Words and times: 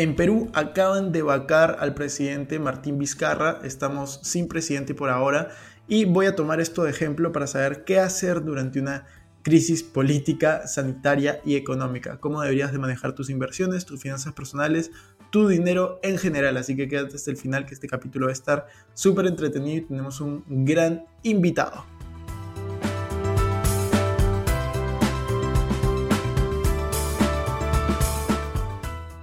En 0.00 0.16
Perú 0.16 0.50
acaban 0.54 1.12
de 1.12 1.20
vacar 1.20 1.76
al 1.78 1.92
presidente 1.92 2.58
Martín 2.58 2.98
Vizcarra, 2.98 3.60
estamos 3.64 4.18
sin 4.22 4.48
presidente 4.48 4.94
por 4.94 5.10
ahora 5.10 5.50
y 5.88 6.06
voy 6.06 6.24
a 6.24 6.34
tomar 6.34 6.58
esto 6.58 6.84
de 6.84 6.90
ejemplo 6.90 7.32
para 7.32 7.46
saber 7.46 7.84
qué 7.84 7.98
hacer 7.98 8.42
durante 8.42 8.80
una 8.80 9.04
crisis 9.42 9.82
política, 9.82 10.66
sanitaria 10.66 11.42
y 11.44 11.56
económica, 11.56 12.16
cómo 12.18 12.40
deberías 12.40 12.72
de 12.72 12.78
manejar 12.78 13.14
tus 13.14 13.28
inversiones, 13.28 13.84
tus 13.84 14.00
finanzas 14.00 14.32
personales, 14.32 14.90
tu 15.28 15.46
dinero 15.48 16.00
en 16.02 16.16
general. 16.16 16.56
Así 16.56 16.76
que 16.76 16.88
quédate 16.88 17.16
hasta 17.16 17.30
el 17.30 17.36
final 17.36 17.66
que 17.66 17.74
este 17.74 17.86
capítulo 17.86 18.24
va 18.24 18.30
a 18.30 18.32
estar 18.32 18.68
súper 18.94 19.26
entretenido 19.26 19.76
y 19.76 19.82
tenemos 19.82 20.22
un 20.22 20.42
gran 20.64 21.04
invitado. 21.24 21.84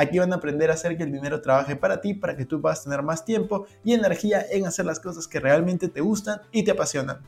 Aquí 0.00 0.18
van 0.18 0.32
a 0.32 0.36
aprender 0.36 0.70
a 0.70 0.74
hacer 0.74 0.96
que 0.96 1.02
el 1.02 1.12
dinero 1.12 1.42
trabaje 1.42 1.76
para 1.76 2.00
ti, 2.00 2.14
para 2.14 2.34
que 2.34 2.46
tú 2.46 2.58
puedas 2.62 2.82
tener 2.82 3.02
más 3.02 3.22
tiempo 3.26 3.66
y 3.84 3.92
energía 3.92 4.42
en 4.50 4.64
hacer 4.64 4.86
las 4.86 4.98
cosas 4.98 5.28
que 5.28 5.40
realmente 5.40 5.88
te 5.88 6.00
gustan 6.00 6.40
y 6.52 6.62
te 6.62 6.70
apasionan. 6.70 7.18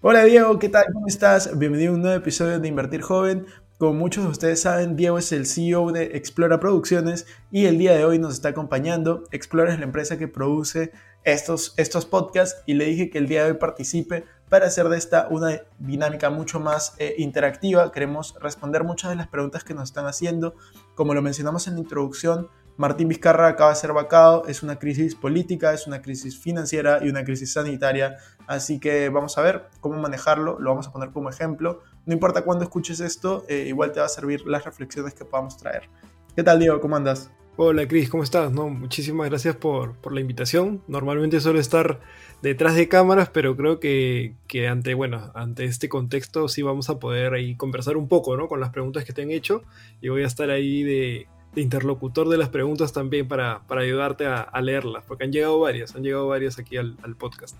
Hola 0.00 0.24
Diego, 0.24 0.58
¿qué 0.58 0.70
tal? 0.70 0.86
¿Cómo 0.90 1.06
estás? 1.06 1.58
Bienvenido 1.58 1.92
a 1.92 1.96
un 1.96 2.00
nuevo 2.00 2.16
episodio 2.16 2.58
de 2.58 2.66
Invertir 2.66 3.02
Joven. 3.02 3.44
Como 3.76 3.92
muchos 3.92 4.24
de 4.24 4.30
ustedes 4.30 4.62
saben, 4.62 4.96
Diego 4.96 5.18
es 5.18 5.32
el 5.32 5.44
CEO 5.44 5.92
de 5.92 6.16
Explora 6.16 6.60
Producciones 6.60 7.26
y 7.50 7.66
el 7.66 7.76
día 7.76 7.94
de 7.94 8.06
hoy 8.06 8.18
nos 8.18 8.32
está 8.32 8.48
acompañando. 8.48 9.24
Explora 9.30 9.74
es 9.74 9.78
la 9.78 9.84
empresa 9.84 10.16
que 10.16 10.26
produce 10.26 10.92
estos, 11.24 11.74
estos 11.76 12.06
podcasts 12.06 12.62
y 12.66 12.74
le 12.74 12.84
dije 12.84 13.10
que 13.10 13.18
el 13.18 13.26
día 13.26 13.44
de 13.44 13.52
hoy 13.52 13.58
participe 13.58 14.24
para 14.48 14.66
hacer 14.66 14.88
de 14.88 14.98
esta 14.98 15.26
una 15.30 15.62
dinámica 15.78 16.30
mucho 16.30 16.60
más 16.60 16.94
eh, 16.98 17.14
interactiva. 17.18 17.90
Queremos 17.90 18.34
responder 18.40 18.84
muchas 18.84 19.10
de 19.10 19.16
las 19.16 19.28
preguntas 19.28 19.64
que 19.64 19.74
nos 19.74 19.84
están 19.84 20.06
haciendo. 20.06 20.54
Como 20.94 21.14
lo 21.14 21.22
mencionamos 21.22 21.66
en 21.66 21.74
la 21.74 21.80
introducción, 21.80 22.48
Martín 22.76 23.08
Vizcarra 23.08 23.48
acaba 23.48 23.70
de 23.70 23.76
ser 23.76 23.92
vacado, 23.92 24.46
es 24.46 24.62
una 24.62 24.78
crisis 24.78 25.14
política, 25.14 25.72
es 25.72 25.86
una 25.86 26.02
crisis 26.02 26.38
financiera 26.38 26.98
y 27.02 27.08
una 27.08 27.24
crisis 27.24 27.52
sanitaria, 27.52 28.16
así 28.48 28.80
que 28.80 29.08
vamos 29.10 29.38
a 29.38 29.42
ver 29.42 29.68
cómo 29.80 29.96
manejarlo, 30.00 30.58
lo 30.58 30.70
vamos 30.70 30.88
a 30.88 30.92
poner 30.92 31.10
como 31.10 31.30
ejemplo. 31.30 31.82
No 32.04 32.12
importa 32.12 32.42
cuándo 32.42 32.64
escuches 32.64 32.98
esto, 32.98 33.44
eh, 33.48 33.64
igual 33.68 33.92
te 33.92 34.00
va 34.00 34.06
a 34.06 34.08
servir 34.08 34.44
las 34.46 34.64
reflexiones 34.64 35.14
que 35.14 35.24
podamos 35.24 35.56
traer. 35.56 35.88
¿Qué 36.34 36.42
tal, 36.42 36.58
Diego? 36.58 36.80
¿Cómo 36.80 36.96
andas? 36.96 37.30
Hola 37.56 37.86
Cris, 37.86 38.10
¿cómo 38.10 38.24
estás? 38.24 38.50
No, 38.50 38.68
muchísimas 38.68 39.28
gracias 39.30 39.54
por, 39.54 39.94
por, 39.98 40.12
la 40.12 40.20
invitación. 40.20 40.82
Normalmente 40.88 41.38
suelo 41.38 41.60
estar 41.60 42.00
detrás 42.42 42.74
de 42.74 42.88
cámaras, 42.88 43.28
pero 43.28 43.56
creo 43.56 43.78
que, 43.78 44.34
que, 44.48 44.66
ante, 44.66 44.94
bueno, 44.94 45.30
ante 45.36 45.64
este 45.64 45.88
contexto 45.88 46.48
sí 46.48 46.62
vamos 46.62 46.90
a 46.90 46.98
poder 46.98 47.32
ahí 47.32 47.54
conversar 47.54 47.96
un 47.96 48.08
poco 48.08 48.36
¿no? 48.36 48.48
con 48.48 48.58
las 48.58 48.70
preguntas 48.70 49.04
que 49.04 49.12
te 49.12 49.22
han 49.22 49.30
hecho 49.30 49.62
y 50.00 50.08
voy 50.08 50.24
a 50.24 50.26
estar 50.26 50.50
ahí 50.50 50.82
de, 50.82 51.28
interlocutor 51.54 52.28
de 52.28 52.38
las 52.38 52.48
preguntas 52.48 52.92
también 52.92 53.28
para, 53.28 53.60
para 53.68 53.82
ayudarte 53.82 54.26
a, 54.26 54.40
a, 54.40 54.60
leerlas, 54.60 55.04
porque 55.06 55.22
han 55.22 55.30
llegado 55.30 55.60
varias, 55.60 55.94
han 55.94 56.02
llegado 56.02 56.26
varias 56.26 56.58
aquí 56.58 56.76
al, 56.76 56.96
al 57.04 57.14
podcast. 57.14 57.56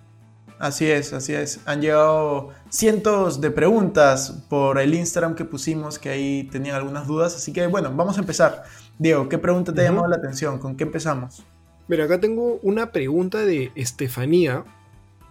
Así 0.58 0.90
es, 0.90 1.12
así 1.12 1.34
es. 1.34 1.60
Han 1.66 1.80
llegado 1.80 2.50
cientos 2.68 3.40
de 3.40 3.50
preguntas 3.50 4.44
por 4.48 4.78
el 4.78 4.94
Instagram 4.94 5.34
que 5.34 5.44
pusimos, 5.44 5.98
que 5.98 6.10
ahí 6.10 6.44
tenían 6.44 6.76
algunas 6.76 7.06
dudas. 7.06 7.34
Así 7.34 7.52
que 7.52 7.66
bueno, 7.66 7.92
vamos 7.94 8.16
a 8.16 8.20
empezar. 8.20 8.64
Diego, 8.98 9.28
¿qué 9.28 9.38
pregunta 9.38 9.74
te 9.74 9.80
ha 9.80 9.84
llamado 9.84 10.06
la 10.08 10.16
atención? 10.16 10.58
¿Con 10.58 10.76
qué 10.76 10.84
empezamos? 10.84 11.44
Mira, 11.88 12.04
acá 12.04 12.20
tengo 12.20 12.58
una 12.62 12.92
pregunta 12.92 13.44
de 13.44 13.72
Estefanía, 13.74 14.64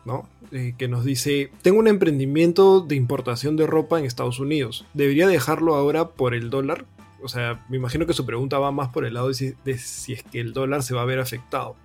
¿no? 0.06 0.28
Eh, 0.52 0.76
que 0.78 0.88
nos 0.88 1.04
dice, 1.04 1.50
tengo 1.62 1.80
un 1.80 1.88
emprendimiento 1.88 2.82
de 2.82 2.96
importación 2.96 3.56
de 3.56 3.66
ropa 3.66 3.98
en 3.98 4.06
Estados 4.06 4.40
Unidos. 4.40 4.86
¿Debería 4.94 5.28
dejarlo 5.28 5.76
ahora 5.76 6.10
por 6.10 6.34
el 6.36 6.50
dólar? 6.50 6.86
O 7.24 7.28
sea, 7.28 7.66
me 7.70 7.78
imagino 7.78 8.06
que 8.06 8.14
su 8.14 8.26
pregunta 8.26 8.60
va 8.60 8.72
más 8.72 8.90
por 8.90 9.06
el 9.06 9.14
lado 9.14 9.30
de 9.30 9.34
si, 9.34 9.54
de 9.64 9.78
si 9.78 10.14
es 10.14 10.24
que 10.24 10.42
el 10.42 10.54
dólar 10.54 10.84
se 10.84 10.94
va 10.94 11.02
a 11.02 11.06
ver 11.06 11.20
afectado. 11.20 11.76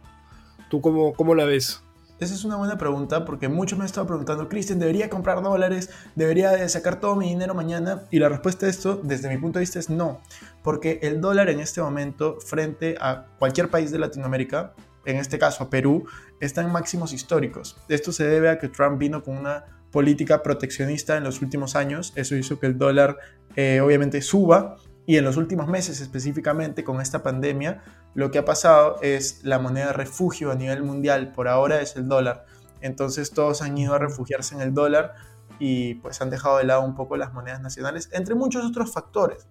¿Tú 0.69 0.81
cómo, 0.81 1.15
cómo 1.15 1.35
la 1.35 1.45
ves? 1.45 1.83
Esa 2.21 2.35
es 2.35 2.45
una 2.45 2.57
buena 2.57 2.77
pregunta 2.79 3.25
porque 3.25 3.49
muchos 3.49 3.79
me 3.79 3.85
han 3.85 3.87
estado 3.87 4.09
preguntando, 4.09 4.49
Cristian, 4.49 4.81
¿debería 4.81 5.09
comprar 5.09 5.41
dólares? 5.41 5.91
¿Debería 6.17 6.69
sacar 6.69 6.99
todo 6.99 7.15
mi 7.15 7.29
dinero 7.29 7.55
mañana? 7.55 8.03
Y 8.11 8.19
la 8.19 8.29
respuesta 8.29 8.67
a 8.67 8.69
esto, 8.69 9.01
desde 9.03 9.29
mi 9.29 9.39
punto 9.39 9.61
de 9.61 9.63
vista, 9.63 9.79
es 9.79 9.89
no. 9.89 10.21
Porque 10.65 10.99
el 11.03 11.21
dólar 11.21 11.49
en 11.49 11.61
este 11.61 11.81
momento, 11.81 12.39
frente 12.41 12.97
a 13.01 13.27
cualquier 13.39 13.69
país 13.69 13.93
de 13.93 14.01
Latinoamérica, 14.01 14.75
en 15.05 15.17
este 15.17 15.39
caso 15.39 15.63
a 15.63 15.71
Perú, 15.71 16.07
está 16.41 16.61
en 16.61 16.73
máximos 16.73 17.13
históricos. 17.13 17.77
Esto 17.89 18.11
se 18.11 18.27
debe 18.27 18.51
a 18.51 18.59
que 18.59 18.69
Trump 18.69 18.99
vino 18.99 19.23
con 19.23 19.37
una 19.37 19.65
política 19.93 20.43
proteccionista 20.43 21.17
en 21.17 21.25
los 21.25 21.41
últimos 21.41 21.77
años. 21.77 22.13
Eso 22.17 22.35
hizo 22.35 22.59
que 22.59 22.67
el 22.67 22.79
dólar 22.79 23.17
eh, 23.55 23.81
obviamente 23.81 24.23
suba 24.23 24.77
y 25.09 25.17
en 25.17 25.25
los 25.25 25.39
últimos 25.39 25.69
meses 25.69 26.03
específicamente 26.03 26.85
con 26.85 27.01
esta 27.01 27.23
pandemia, 27.23 27.83
lo 28.19 28.33
que 28.33 28.39
ha 28.39 28.45
pasado 28.45 28.97
es 29.01 29.45
la 29.45 29.61
moneda 29.61 29.87
de 29.87 29.93
refugio 29.93 30.51
a 30.51 30.57
nivel 30.57 30.83
mundial 30.83 31.31
por 31.31 31.47
ahora 31.47 31.81
es 31.81 31.95
el 31.95 32.09
dólar. 32.09 32.47
Entonces 32.81 33.31
todos 33.31 33.63
han 33.63 33.79
ido 33.79 33.95
a 33.95 34.01
refugiarse 34.01 34.57
en 34.57 34.61
el 34.61 34.75
dólar 34.75 35.15
y 35.61 35.95
pues 35.95 36.21
han 36.21 36.29
dejado 36.29 36.59
de 36.59 36.65
lado 36.65 36.83
un 36.83 36.97
poco 36.97 37.17
las 37.17 37.33
monedas 37.33 37.61
nacionales, 37.61 38.09
entre 38.11 38.35
muchos 38.35 38.65
otros 38.65 38.93
factores. 38.93 39.47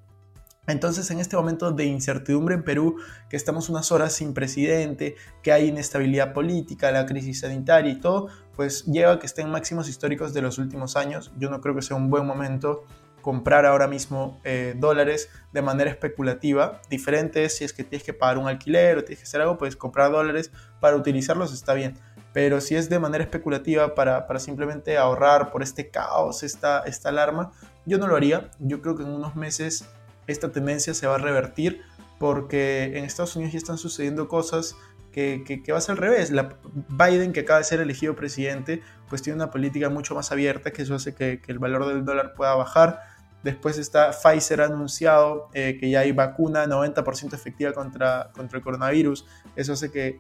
Entonces, 0.68 1.10
en 1.12 1.22
este 1.22 1.38
momento 1.38 1.72
de 1.72 1.86
incertidumbre 1.86 2.56
en 2.56 2.64
Perú, 2.66 2.98
que 3.30 3.38
estamos 3.38 3.70
unas 3.70 3.90
horas 3.94 4.12
sin 4.12 4.34
presidente, 4.34 5.16
que 5.42 5.54
hay 5.54 5.70
inestabilidad 5.70 6.34
política, 6.34 6.92
la 6.92 7.06
crisis 7.06 7.40
sanitaria 7.40 7.94
y 7.94 8.02
todo, 8.02 8.28
pues 8.54 8.84
lleva 8.84 9.14
a 9.14 9.20
que 9.20 9.28
estén 9.28 9.50
máximos 9.50 9.88
históricos 9.88 10.34
de 10.34 10.42
los 10.42 10.58
últimos 10.58 10.98
años. 10.98 11.32
Yo 11.38 11.50
no 11.50 11.62
creo 11.62 11.74
que 11.74 11.82
sea 11.82 11.96
un 11.96 12.10
buen 12.10 12.26
momento 12.26 12.84
comprar 13.28 13.66
ahora 13.66 13.90
mismo 13.90 14.40
eh, 14.46 14.74
dólares 14.78 15.30
de 15.52 15.62
manera 15.62 15.90
especulativa. 15.90 16.80
Diferente 16.90 17.44
es 17.44 17.58
si 17.58 17.66
es 17.66 17.74
que 17.74 17.84
tienes 17.84 18.06
que 18.06 18.14
pagar 18.14 18.38
un 18.38 18.48
alquiler 18.48 18.98
o 18.98 19.04
tienes 19.04 19.20
que 19.20 19.24
hacer 19.28 19.42
algo, 19.42 19.58
pues 19.58 19.76
comprar 19.76 20.14
dólares 20.14 20.50
para 20.80 20.96
utilizarlos 20.96 21.52
está 21.52 21.74
bien. 21.74 21.96
Pero 22.32 22.62
si 22.62 22.76
es 22.76 22.88
de 22.88 23.00
manera 23.00 23.26
especulativa 23.26 23.96
para, 23.96 24.28
para 24.28 24.40
simplemente 24.40 24.98
ahorrar 24.98 25.52
por 25.52 25.62
este 25.62 25.90
caos, 25.90 26.42
esta, 26.42 26.84
esta 26.86 27.10
alarma, 27.10 27.52
yo 27.86 27.98
no 27.98 28.08
lo 28.08 28.16
haría. 28.16 28.50
Yo 28.60 28.82
creo 28.82 28.96
que 28.96 29.04
en 29.04 29.10
unos 29.10 29.36
meses 29.36 29.90
esta 30.26 30.54
tendencia 30.54 30.94
se 30.94 31.06
va 31.06 31.16
a 31.16 31.18
revertir 31.18 31.82
porque 32.20 32.98
en 32.98 33.04
Estados 33.04 33.36
Unidos 33.36 33.52
ya 33.52 33.58
están 33.58 33.78
sucediendo 33.78 34.30
cosas 34.30 34.78
que, 35.12 35.62
que, 35.66 35.72
va 35.74 35.80
a 35.80 35.82
ser 35.82 35.94
al 35.94 35.98
revés. 35.98 36.32
La, 36.32 36.56
Biden, 36.88 37.34
que 37.34 37.42
acaba 37.42 37.60
de 37.60 37.66
ser 37.66 37.82
elegido 37.82 38.16
presidente, 38.16 38.84
pues 39.10 39.22
tiene 39.22 39.36
una 39.36 39.52
política 39.52 39.90
mucho 39.90 40.16
más 40.16 40.32
abierta, 40.32 40.72
que 40.72 40.84
eso 40.84 40.96
hace 40.96 41.14
que, 41.14 41.42
que 41.42 41.52
el 41.52 41.60
valor 41.60 41.88
del 41.88 42.06
dólar 42.06 42.36
pueda 42.36 42.56
bajar. 42.56 43.17
Después 43.44 43.78
está 43.78 44.12
Pfizer 44.12 44.62
anunciado 44.62 45.50
eh, 45.54 45.78
que 45.80 45.90
ya 45.90 46.02
hay 46.02 46.12
vacuna 46.12 46.66
90% 46.66 47.34
efectiva 47.34 47.72
contra, 47.72 48.32
contra 48.34 48.58
el 48.58 48.64
coronavirus. 48.64 49.26
Eso 49.56 49.74
hace 49.74 49.92
que 49.92 50.20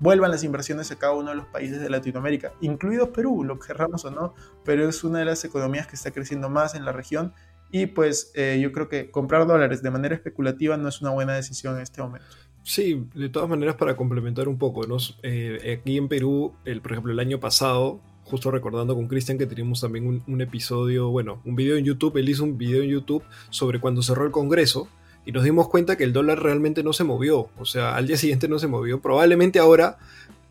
vuelvan 0.00 0.30
las 0.30 0.44
inversiones 0.44 0.90
a 0.90 0.96
cada 0.96 1.14
uno 1.14 1.30
de 1.30 1.36
los 1.36 1.46
países 1.46 1.80
de 1.80 1.88
Latinoamérica, 1.88 2.52
incluido 2.60 3.12
Perú, 3.12 3.44
lo 3.44 3.58
querramos 3.58 4.04
o 4.04 4.10
no, 4.10 4.34
pero 4.64 4.88
es 4.88 5.04
una 5.04 5.20
de 5.20 5.24
las 5.24 5.44
economías 5.44 5.86
que 5.86 5.96
está 5.96 6.10
creciendo 6.10 6.48
más 6.48 6.74
en 6.74 6.84
la 6.84 6.92
región. 6.92 7.32
Y 7.70 7.86
pues 7.86 8.32
eh, 8.34 8.58
yo 8.60 8.72
creo 8.72 8.88
que 8.88 9.10
comprar 9.10 9.46
dólares 9.46 9.82
de 9.82 9.90
manera 9.90 10.14
especulativa 10.14 10.76
no 10.76 10.88
es 10.88 11.02
una 11.02 11.10
buena 11.10 11.34
decisión 11.34 11.76
en 11.76 11.82
este 11.82 12.02
momento. 12.02 12.26
Sí, 12.62 13.06
de 13.14 13.28
todas 13.28 13.48
maneras 13.48 13.76
para 13.76 13.96
complementar 13.96 14.48
un 14.48 14.58
poco, 14.58 14.86
¿no? 14.86 14.96
Eh, 15.22 15.78
aquí 15.80 15.96
en 15.96 16.08
Perú, 16.08 16.54
el, 16.64 16.82
por 16.82 16.92
ejemplo, 16.92 17.12
el 17.12 17.18
año 17.18 17.40
pasado 17.40 18.00
justo 18.28 18.50
recordando 18.50 18.94
con 18.94 19.08
Cristian 19.08 19.38
que 19.38 19.46
teníamos 19.46 19.80
también 19.80 20.22
un, 20.26 20.40
episodio, 20.40 21.08
bueno, 21.08 21.40
un 21.44 21.56
video 21.56 21.76
en 21.76 21.84
YouTube, 21.84 22.16
él 22.18 22.28
hizo 22.28 22.44
un 22.44 22.58
video 22.58 22.82
en 22.82 22.90
YouTube 22.90 23.24
sobre 23.50 23.80
cuando 23.80 24.02
cerró 24.02 24.24
el 24.24 24.30
Congreso 24.30 24.88
y 25.24 25.32
nos 25.32 25.44
dimos 25.44 25.68
cuenta 25.68 25.96
que 25.96 26.04
el 26.04 26.12
dólar 26.12 26.42
realmente 26.42 26.82
no 26.82 26.92
se 26.92 27.04
movió, 27.04 27.48
o 27.58 27.64
sea, 27.64 27.96
al 27.96 28.06
día 28.06 28.16
siguiente 28.16 28.48
no 28.48 28.58
se 28.58 28.66
movió, 28.66 29.00
probablemente 29.00 29.58
ahora 29.58 29.98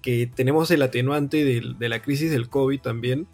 que 0.01 0.27
tenemos 0.27 0.71
el 0.71 0.81
atenuante 0.81 1.43
de, 1.43 1.89
la 1.89 2.01
crisis 2.01 2.31
del 2.31 2.49
COVID 2.49 2.81
también, 2.81 3.27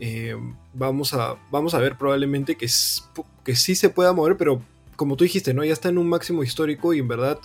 eh, 0.00 0.36
vamos, 0.74 1.14
a, 1.14 1.36
vamos 1.50 1.74
a 1.74 1.78
ver 1.78 1.96
probablemente 1.96 2.56
que, 2.56 2.66
que 3.44 3.56
sí 3.56 3.74
se 3.74 3.88
pueda 3.88 4.12
mover, 4.12 4.36
pero 4.36 4.60
como 4.96 5.16
tú 5.16 5.24
dijiste, 5.24 5.54
¿no? 5.54 5.64
Ya 5.64 5.72
está 5.72 5.88
en 5.88 5.98
un 5.98 6.08
máximo 6.08 6.42
histórico 6.42 6.94
y 6.94 6.98
en 6.98 7.08
verdad 7.08 7.38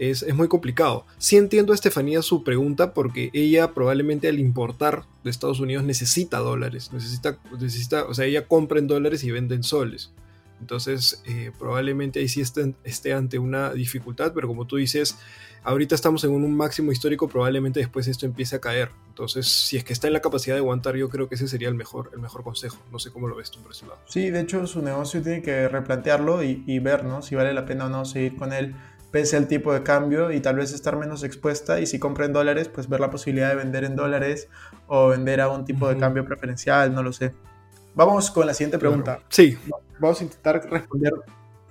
es, 0.00 0.34
muy 0.34 0.48
complicado. 0.48 1.04
Sí 1.18 1.36
entiendo 1.36 1.72
a 1.72 1.74
Estefanía 1.74 2.22
su 2.22 2.42
pregunta 2.42 2.94
porque 2.94 3.30
ella 3.34 3.74
probablemente 3.74 4.28
al 4.28 4.38
importar 4.38 5.04
de 5.22 5.30
Estados 5.30 5.60
Unidos 5.60 5.84
necesita 5.84 6.38
dólares, 6.38 6.90
necesita, 6.92 7.38
necesita 7.60 8.04
o 8.04 8.14
sea, 8.14 8.24
ella 8.24 8.46
compra 8.48 8.78
en 8.78 8.86
dólares 8.86 9.22
y 9.24 9.30
vende 9.30 9.54
en 9.54 9.62
soles. 9.62 10.10
Entonces, 10.58 11.22
eh, 11.26 11.52
probablemente 11.58 12.20
ahí 12.20 12.28
sí 12.28 12.40
esté, 12.40 12.74
esté, 12.84 13.12
ante 13.12 13.38
una 13.38 13.72
dificultad, 13.72 14.32
pero 14.34 14.46
como 14.46 14.66
tú 14.66 14.76
dices, 14.76 15.16
ahorita 15.64 15.94
estamos 15.94 16.22
en 16.24 16.32
un 16.32 16.54
máximo 16.54 16.92
histórico, 16.92 17.28
probablemente 17.28 17.80
después 17.80 18.06
esto 18.08 18.26
empiece 18.26 18.56
a 18.56 18.60
caer. 18.60 18.90
Entonces, 19.08 19.46
si 19.48 19.78
es 19.78 19.84
que 19.84 19.94
está 19.94 20.06
en 20.06 20.12
la 20.12 20.20
capacidad 20.20 20.54
de 20.54 20.60
aguantar, 20.60 20.96
yo 20.96 21.08
creo 21.08 21.28
que 21.28 21.34
ese 21.34 21.48
sería 21.48 21.68
el 21.68 21.74
mejor, 21.74 22.10
el 22.12 22.20
mejor 22.20 22.42
consejo. 22.42 22.78
No 22.92 22.98
sé 22.98 23.10
cómo 23.10 23.26
lo 23.26 23.36
ves 23.36 23.50
tú 23.50 23.58
por 23.60 23.72
ese 23.72 23.86
lado. 23.86 24.00
Sí, 24.06 24.28
de 24.28 24.40
hecho, 24.40 24.66
su 24.66 24.82
negocio 24.82 25.22
tiene 25.22 25.40
que 25.40 25.66
replantearlo 25.68 26.42
y, 26.42 26.62
y 26.66 26.78
ver 26.78 27.04
¿no? 27.04 27.22
si 27.22 27.34
vale 27.34 27.54
la 27.54 27.64
pena 27.64 27.86
o 27.86 27.88
no 27.88 28.04
seguir 28.04 28.36
con 28.36 28.52
él 28.52 28.74
pese 29.10 29.36
al 29.36 29.48
tipo 29.48 29.72
de 29.72 29.82
cambio 29.82 30.30
y 30.32 30.40
tal 30.40 30.56
vez 30.56 30.72
estar 30.72 30.96
menos 30.96 31.24
expuesta 31.24 31.80
y 31.80 31.86
si 31.86 31.98
compra 31.98 32.26
en 32.26 32.32
dólares, 32.32 32.68
pues 32.68 32.88
ver 32.88 33.00
la 33.00 33.10
posibilidad 33.10 33.48
de 33.48 33.56
vender 33.56 33.84
en 33.84 33.96
dólares 33.96 34.48
o 34.86 35.08
vender 35.08 35.40
a 35.40 35.48
un 35.48 35.64
tipo 35.64 35.88
de 35.88 35.96
cambio 35.96 36.24
preferencial, 36.24 36.94
no 36.94 37.02
lo 37.02 37.12
sé. 37.12 37.34
Vamos 37.94 38.30
con 38.30 38.46
la 38.46 38.54
siguiente 38.54 38.78
pregunta. 38.78 39.20
Sí. 39.28 39.58
Vamos 39.98 40.20
a 40.20 40.24
intentar 40.24 40.64
responder 40.70 41.12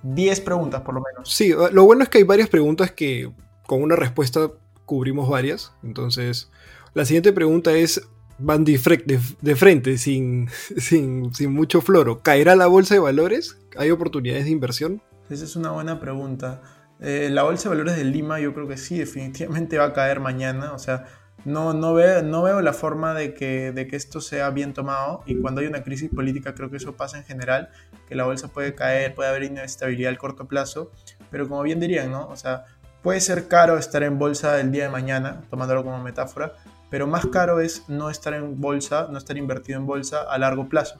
10 0.02 0.40
preguntas 0.40 0.82
por 0.82 0.94
lo 0.94 1.00
menos. 1.00 1.32
Sí, 1.32 1.52
lo 1.72 1.84
bueno 1.84 2.02
es 2.02 2.08
que 2.08 2.18
hay 2.18 2.24
varias 2.24 2.48
preguntas 2.48 2.92
que 2.92 3.30
con 3.66 3.82
una 3.82 3.96
respuesta 3.96 4.50
cubrimos 4.84 5.28
varias. 5.28 5.72
Entonces, 5.82 6.50
la 6.94 7.04
siguiente 7.04 7.32
pregunta 7.32 7.72
es, 7.72 8.06
van 8.38 8.64
de, 8.64 8.78
frente, 8.78 9.98
sin, 9.98 10.48
sin, 10.76 11.32
sin 11.34 11.52
mucho 11.52 11.80
floro. 11.80 12.22
¿Caerá 12.22 12.56
la 12.56 12.66
bolsa 12.66 12.94
de 12.94 13.00
valores? 13.00 13.58
¿Hay 13.76 13.90
oportunidades 13.90 14.44
de 14.44 14.50
inversión? 14.50 15.02
Esa 15.28 15.44
es 15.44 15.56
una 15.56 15.70
buena 15.70 16.00
pregunta. 16.00 16.60
Eh, 17.00 17.28
la 17.30 17.44
bolsa 17.44 17.64
de 17.64 17.76
valores 17.76 17.96
de 17.96 18.04
Lima 18.04 18.40
yo 18.40 18.52
creo 18.52 18.68
que 18.68 18.76
sí, 18.76 18.98
definitivamente 18.98 19.78
va 19.78 19.86
a 19.86 19.92
caer 19.92 20.20
mañana. 20.20 20.72
O 20.72 20.78
sea, 20.78 21.06
no, 21.44 21.72
no, 21.72 21.94
veo, 21.94 22.22
no 22.22 22.42
veo 22.42 22.60
la 22.60 22.72
forma 22.72 23.14
de 23.14 23.32
que, 23.32 23.72
de 23.72 23.86
que 23.86 23.96
esto 23.96 24.20
sea 24.20 24.50
bien 24.50 24.74
tomado 24.74 25.22
y 25.24 25.40
cuando 25.40 25.62
hay 25.62 25.66
una 25.66 25.82
crisis 25.82 26.10
política 26.10 26.54
creo 26.54 26.70
que 26.70 26.76
eso 26.76 26.96
pasa 26.96 27.16
en 27.16 27.24
general, 27.24 27.70
que 28.06 28.14
la 28.14 28.24
bolsa 28.24 28.48
puede 28.48 28.74
caer, 28.74 29.14
puede 29.14 29.30
haber 29.30 29.44
inestabilidad 29.44 30.10
al 30.10 30.18
corto 30.18 30.46
plazo, 30.46 30.90
pero 31.30 31.48
como 31.48 31.62
bien 31.62 31.80
dirían, 31.80 32.10
¿no? 32.10 32.28
O 32.28 32.36
sea, 32.36 32.66
puede 33.02 33.20
ser 33.20 33.48
caro 33.48 33.78
estar 33.78 34.02
en 34.02 34.18
bolsa 34.18 34.60
el 34.60 34.70
día 34.70 34.84
de 34.84 34.90
mañana, 34.90 35.40
tomándolo 35.48 35.82
como 35.82 36.02
metáfora, 36.02 36.52
pero 36.90 37.06
más 37.06 37.26
caro 37.26 37.60
es 37.60 37.88
no 37.88 38.10
estar 38.10 38.34
en 38.34 38.60
bolsa, 38.60 39.08
no 39.10 39.16
estar 39.16 39.38
invertido 39.38 39.78
en 39.78 39.86
bolsa 39.86 40.22
a 40.22 40.36
largo 40.38 40.68
plazo. 40.68 40.98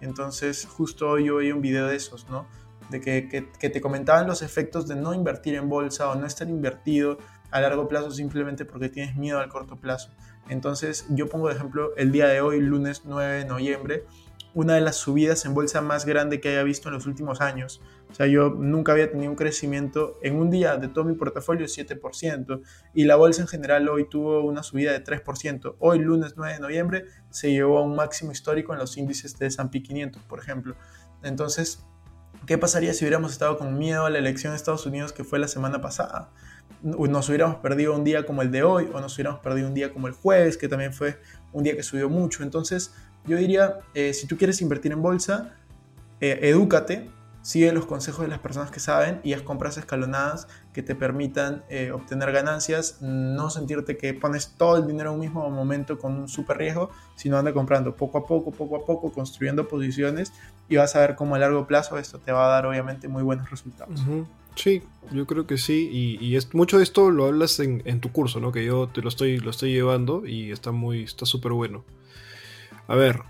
Entonces, 0.00 0.66
justo 0.66 1.08
hoy 1.10 1.26
yo 1.26 1.36
vi 1.36 1.52
un 1.52 1.60
video 1.60 1.86
de 1.86 1.96
esos, 1.96 2.28
¿no? 2.30 2.46
De 2.90 3.00
que, 3.00 3.68
te 3.68 3.80
comentaban 3.80 4.26
los 4.26 4.42
efectos 4.42 4.86
de 4.86 4.96
no 4.96 5.14
invertir 5.14 5.54
en 5.54 5.68
bolsa 5.68 6.10
o 6.10 6.14
no 6.14 6.26
estar 6.26 6.48
invertido 6.48 7.18
a 7.50 7.60
largo 7.60 7.88
plazo 7.88 8.10
simplemente 8.10 8.64
porque 8.64 8.88
tienes 8.88 9.16
miedo 9.16 9.38
al 9.38 9.48
corto 9.48 9.76
plazo. 9.76 10.10
Entonces 10.48 11.06
yo 11.10 11.28
pongo 11.28 11.48
de 11.48 11.54
ejemplo 11.54 11.94
el 11.96 12.12
día 12.12 12.26
de 12.26 12.40
hoy, 12.40 12.60
lunes 12.60 13.02
9 13.04 13.38
de 13.38 13.44
noviembre, 13.44 14.04
una 14.54 14.74
de 14.74 14.80
las 14.82 14.96
subidas 14.96 15.44
en 15.44 15.54
bolsa 15.54 15.80
más 15.80 16.04
grande 16.04 16.40
que 16.40 16.50
haya 16.50 16.62
visto 16.62 16.88
en 16.88 16.94
los 16.94 17.06
últimos 17.06 17.40
años. 17.40 17.80
O 18.10 18.14
sea, 18.14 18.26
yo 18.26 18.50
nunca 18.50 18.92
había 18.92 19.10
tenido 19.10 19.30
un 19.30 19.36
crecimiento 19.36 20.18
en 20.22 20.36
un 20.36 20.50
día 20.50 20.76
de 20.76 20.88
todo 20.88 21.04
mi 21.04 21.14
portafolio 21.14 21.66
7% 21.66 22.60
y 22.92 23.04
la 23.04 23.16
bolsa 23.16 23.42
en 23.42 23.48
general 23.48 23.88
hoy 23.88 24.08
tuvo 24.08 24.42
una 24.44 24.62
subida 24.62 24.92
de 24.92 25.02
3%. 25.02 25.76
Hoy, 25.78 25.98
lunes 26.00 26.34
9 26.36 26.54
de 26.54 26.60
noviembre, 26.60 27.04
se 27.30 27.50
llevó 27.50 27.78
a 27.78 27.82
un 27.82 27.96
máximo 27.96 28.32
histórico 28.32 28.74
en 28.74 28.78
los 28.78 28.96
índices 28.98 29.38
de 29.38 29.46
S&P 29.46 29.82
500, 29.82 30.22
por 30.24 30.38
ejemplo. 30.38 30.76
Entonces, 31.22 31.82
¿Qué 32.46 32.58
pasaría 32.58 32.92
si 32.92 33.04
hubiéramos 33.04 33.30
estado 33.30 33.56
con 33.56 33.78
miedo 33.78 34.04
a 34.04 34.10
la 34.10 34.18
elección 34.18 34.52
de 34.52 34.56
Estados 34.56 34.84
Unidos 34.84 35.12
que 35.12 35.22
fue 35.22 35.38
la 35.38 35.46
semana 35.46 35.80
pasada? 35.80 36.30
Nos 36.82 37.28
hubiéramos 37.28 37.56
perdido 37.56 37.94
un 37.94 38.02
día 38.02 38.26
como 38.26 38.42
el 38.42 38.50
de 38.50 38.64
hoy 38.64 38.90
o 38.92 39.00
nos 39.00 39.14
hubiéramos 39.14 39.40
perdido 39.40 39.68
un 39.68 39.74
día 39.74 39.92
como 39.92 40.08
el 40.08 40.12
jueves, 40.12 40.56
que 40.56 40.68
también 40.68 40.92
fue 40.92 41.20
un 41.52 41.62
día 41.62 41.76
que 41.76 41.84
subió 41.84 42.08
mucho. 42.08 42.42
Entonces 42.42 42.94
yo 43.26 43.36
diría, 43.36 43.78
eh, 43.94 44.12
si 44.12 44.26
tú 44.26 44.36
quieres 44.36 44.60
invertir 44.60 44.90
en 44.90 45.02
bolsa, 45.02 45.54
eh, 46.20 46.40
edúcate, 46.42 47.08
Sigue 47.42 47.72
los 47.72 47.86
consejos 47.86 48.22
de 48.22 48.28
las 48.28 48.38
personas 48.38 48.70
que 48.70 48.78
saben 48.78 49.20
y 49.24 49.32
haz 49.32 49.42
compras 49.42 49.76
escalonadas 49.76 50.46
que 50.72 50.82
te 50.82 50.94
permitan 50.94 51.64
eh, 51.68 51.90
obtener 51.90 52.30
ganancias, 52.30 52.98
no 53.00 53.50
sentirte 53.50 53.96
que 53.96 54.14
pones 54.14 54.54
todo 54.56 54.76
el 54.76 54.86
dinero 54.86 55.10
en 55.10 55.14
un 55.14 55.20
mismo 55.20 55.50
momento 55.50 55.98
con 55.98 56.12
un 56.12 56.28
super 56.28 56.56
riesgo, 56.56 56.90
sino 57.16 57.36
anda 57.36 57.52
comprando 57.52 57.96
poco 57.96 58.18
a 58.18 58.26
poco, 58.26 58.52
poco 58.52 58.76
a 58.76 58.86
poco, 58.86 59.12
construyendo 59.12 59.66
posiciones 59.66 60.32
y 60.68 60.76
vas 60.76 60.94
a 60.94 61.00
ver 61.00 61.16
cómo 61.16 61.34
a 61.34 61.38
largo 61.38 61.66
plazo 61.66 61.98
esto 61.98 62.20
te 62.20 62.30
va 62.30 62.46
a 62.46 62.48
dar 62.48 62.66
obviamente 62.66 63.08
muy 63.08 63.24
buenos 63.24 63.50
resultados. 63.50 64.00
Sí, 64.54 64.82
yo 65.10 65.26
creo 65.26 65.46
que 65.46 65.58
sí. 65.58 65.88
Y, 66.20 66.38
mucho 66.52 66.78
de 66.78 66.84
esto 66.84 67.10
lo 67.10 67.26
hablas 67.26 67.58
en, 67.60 68.00
tu 68.00 68.12
curso, 68.12 68.40
¿no? 68.40 68.52
Que 68.52 68.64
yo 68.64 68.88
te 68.88 69.02
lo 69.02 69.08
estoy, 69.08 69.38
lo 69.38 69.50
estoy 69.50 69.72
llevando 69.72 70.26
y 70.26 70.52
está 70.52 70.72
muy, 70.72 71.02
está 71.02 71.26
súper 71.26 71.52
bueno. 71.52 71.84
A 72.86 72.94
ver, 72.94 73.20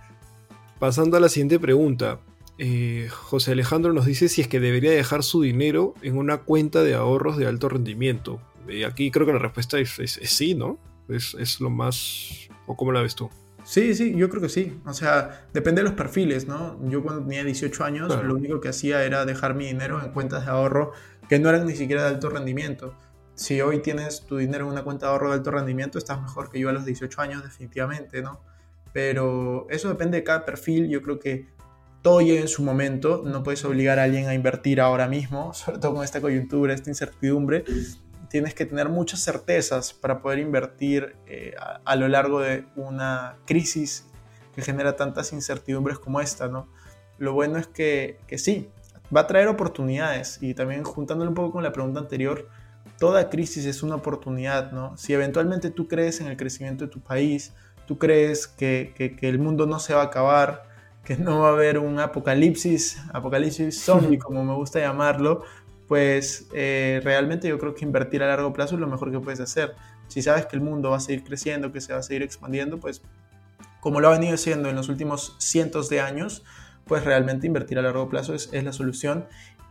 pasando 0.79 1.17
a 1.17 1.21
la 1.21 1.29
siguiente 1.29 1.59
pregunta. 1.59 2.19
Eh, 2.59 3.09
José 3.11 3.53
Alejandro 3.53 3.93
nos 3.93 4.07
dice 4.07 4.29
si 4.29 4.41
es 4.41 4.49
que 4.49 4.61
debería 4.61 4.91
dejar 4.91 5.23
su 5.23 5.43
dinero 5.43 5.95
en 6.03 6.17
una 6.17 6.39
cuenta 6.39 6.83
de 6.83 6.95
ahorros 6.95 7.37
de 7.37 7.47
alto 7.47 7.69
rendimiento. 7.69 8.41
Y 8.69 8.85
aquí 8.85 9.11
creo 9.11 9.27
que 9.27 9.33
la 9.33 9.39
respuesta 9.39 9.79
es, 9.79 10.01
sí, 10.07 10.55
¿no? 10.55 10.79
Es, 11.09 11.61
lo 11.61 11.71
más... 11.71 12.49
¿O 12.67 12.77
cómo 12.77 12.93
la 12.93 13.03
ves 13.03 13.15
tú? 13.15 13.29
Sí, 13.65 13.95
sí, 13.95 14.15
yo 14.17 14.29
creo 14.29 14.43
que 14.43 14.49
sí. 14.49 14.81
O 14.87 14.93
sea, 14.93 15.47
depende 15.53 15.83
de 15.83 15.85
los 15.85 15.95
perfiles, 15.95 16.47
¿no? 16.47 16.79
Yo 16.89 17.03
cuando 17.03 17.23
tenía 17.23 17.45
18 17.45 17.85
años, 17.85 18.25
lo 18.25 18.35
único 18.35 18.61
que 18.61 18.69
hacía 18.69 19.05
era 19.05 19.25
dejar 19.25 19.55
mi 19.55 19.67
dinero 19.67 20.03
en 20.03 20.11
cuentas 20.13 20.45
de 20.45 20.51
ahorro 20.51 20.93
que 21.29 21.39
no 21.39 21.49
eran 21.49 21.67
ni 21.67 21.75
siquiera 21.75 22.03
de 22.03 22.09
alto 22.09 22.31
rendimiento. 22.31 22.95
Si 23.35 23.61
hoy 23.61 23.81
tienes 23.81 24.27
tu 24.27 24.37
dinero 24.37 24.67
en 24.67 24.73
una 24.73 24.85
cuenta 24.85 25.07
de 25.07 25.13
ahorro 25.13 25.29
de 25.31 25.35
alto 25.35 25.51
rendimiento, 25.51 25.99
estás 25.99 26.21
mejor 26.21 26.51
que 26.51 26.61
yo 26.61 26.69
a 26.69 26.73
los 26.73 26.85
18 26.85 27.21
años, 27.21 27.43
definitivamente, 27.43 28.23
¿no? 28.23 28.41
Pero 28.93 29.67
eso 29.71 29.89
depende 29.89 30.19
de 30.19 30.25
cada 30.25 30.45
perfil. 30.45 30.89
Yo 30.89 31.01
creo 31.03 31.19
que 31.19 31.49
todo 32.03 32.21
llega 32.21 32.41
en 32.41 32.49
su 32.49 32.63
momento, 32.63 33.23
no 33.25 33.45
puedes 33.45 33.65
obligar 33.65 34.01
a 34.01 34.03
alguien 34.03 34.29
a 34.29 34.35
invertir 34.35 34.81
ahora 34.81 35.09
mismo, 35.09 35.55
sobre 35.55 35.79
todo 35.79 35.95
con 35.95 36.05
esta 36.05 36.21
coyuntura, 36.21 36.75
esta 36.75 36.91
incertidumbre. 36.91 37.65
Tienes 38.29 38.55
que 38.55 38.67
tener 38.67 38.89
muchas 38.89 39.21
certezas 39.21 39.93
para 39.93 40.21
poder 40.21 40.41
invertir 40.41 41.17
eh, 41.27 41.55
a, 41.85 41.97
lo 41.97 42.09
largo 42.09 42.41
de 42.41 42.65
una 42.77 43.37
crisis 43.47 44.07
que 44.55 44.63
genera 44.63 44.97
tantas 44.97 45.33
incertidumbres 45.33 45.99
como 45.99 46.21
esta, 46.21 46.49
¿no? 46.49 46.69
Lo 47.19 47.35
bueno 47.35 47.59
es 47.59 47.67
que, 47.67 48.19
que 48.27 48.39
sí, 48.39 48.71
va 49.15 49.21
a 49.21 49.27
traer 49.27 49.49
oportunidades 49.49 50.39
y 50.41 50.55
también 50.55 50.83
juntándolo 50.83 51.31
un 51.31 51.35
poco 51.35 51.53
con 51.53 51.63
la 51.63 51.73
pregunta 51.73 52.01
anterior, 52.01 52.49
toda 52.99 53.29
crisis 53.29 53.67
es 53.67 53.83
una 53.83 53.97
oportunidad, 53.97 54.73
¿no? 54.73 54.97
Si 54.97 55.13
eventualmente 55.13 55.71
tú 55.71 55.87
crees 55.87 56.21
en 56.21 56.27
el 56.27 56.37
crecimiento 56.39 56.87
de 56.87 56.91
tu 56.91 57.01
país, 57.01 57.53
tú 57.87 57.99
crees 57.99 58.47
que, 58.47 58.95
que, 58.97 59.15
que 59.15 59.29
el 59.29 59.39
mundo 59.39 59.67
no 59.67 59.79
se 59.79 59.93
va 59.93 60.03
a 60.03 60.07
acabar, 60.07 60.72
que 61.05 61.17
no 61.17 61.41
va 61.41 61.49
a 61.49 61.53
haber 61.53 61.79
un 61.79 61.99
apocalipsis, 61.99 63.03
apocalipsis 63.13 63.81
zombie, 63.81 64.19
como 64.21 64.45
me 64.45 64.55
gusta 64.55 64.81
llamarlo, 64.81 65.43
pues 65.89 66.49
eh, 66.53 67.01
realmente 67.05 67.49
yo 67.49 67.59
creo 67.59 67.75
que 67.75 67.85
invertir 67.85 68.23
a 68.23 68.27
largo 68.29 68.53
plazo 68.53 68.77
es 68.77 68.81
lo 68.81 68.87
mejor 68.87 69.11
que 69.11 69.21
puedes 69.21 69.41
hacer. 69.41 69.75
Si 70.09 70.23
sabes 70.23 70.47
que 70.47 70.57
el 70.57 70.63
mundo 70.63 70.91
va 70.91 70.97
a 70.97 71.01
seguir 71.01 71.25
creciendo, 71.25 71.73
que 71.73 71.81
se 71.81 71.93
va 71.93 71.99
a 71.99 72.03
seguir 72.03 72.23
expandiendo, 72.23 72.79
pues 72.79 73.03
como 73.81 74.01
lo 74.01 74.09
ha 74.09 74.13
venido 74.13 74.37
siendo 74.37 74.69
en 74.69 74.77
los 74.77 74.89
últimos 74.89 75.35
cientos 75.39 75.89
de 75.89 76.01
años, 76.01 76.45
pues 76.87 77.05
realmente 77.05 77.47
invertir 77.47 77.79
a 77.79 77.83
largo 77.83 78.09
plazo 78.09 78.35
es, 78.35 78.49
es 78.53 78.65
la 78.65 78.73
solución 78.73 79.27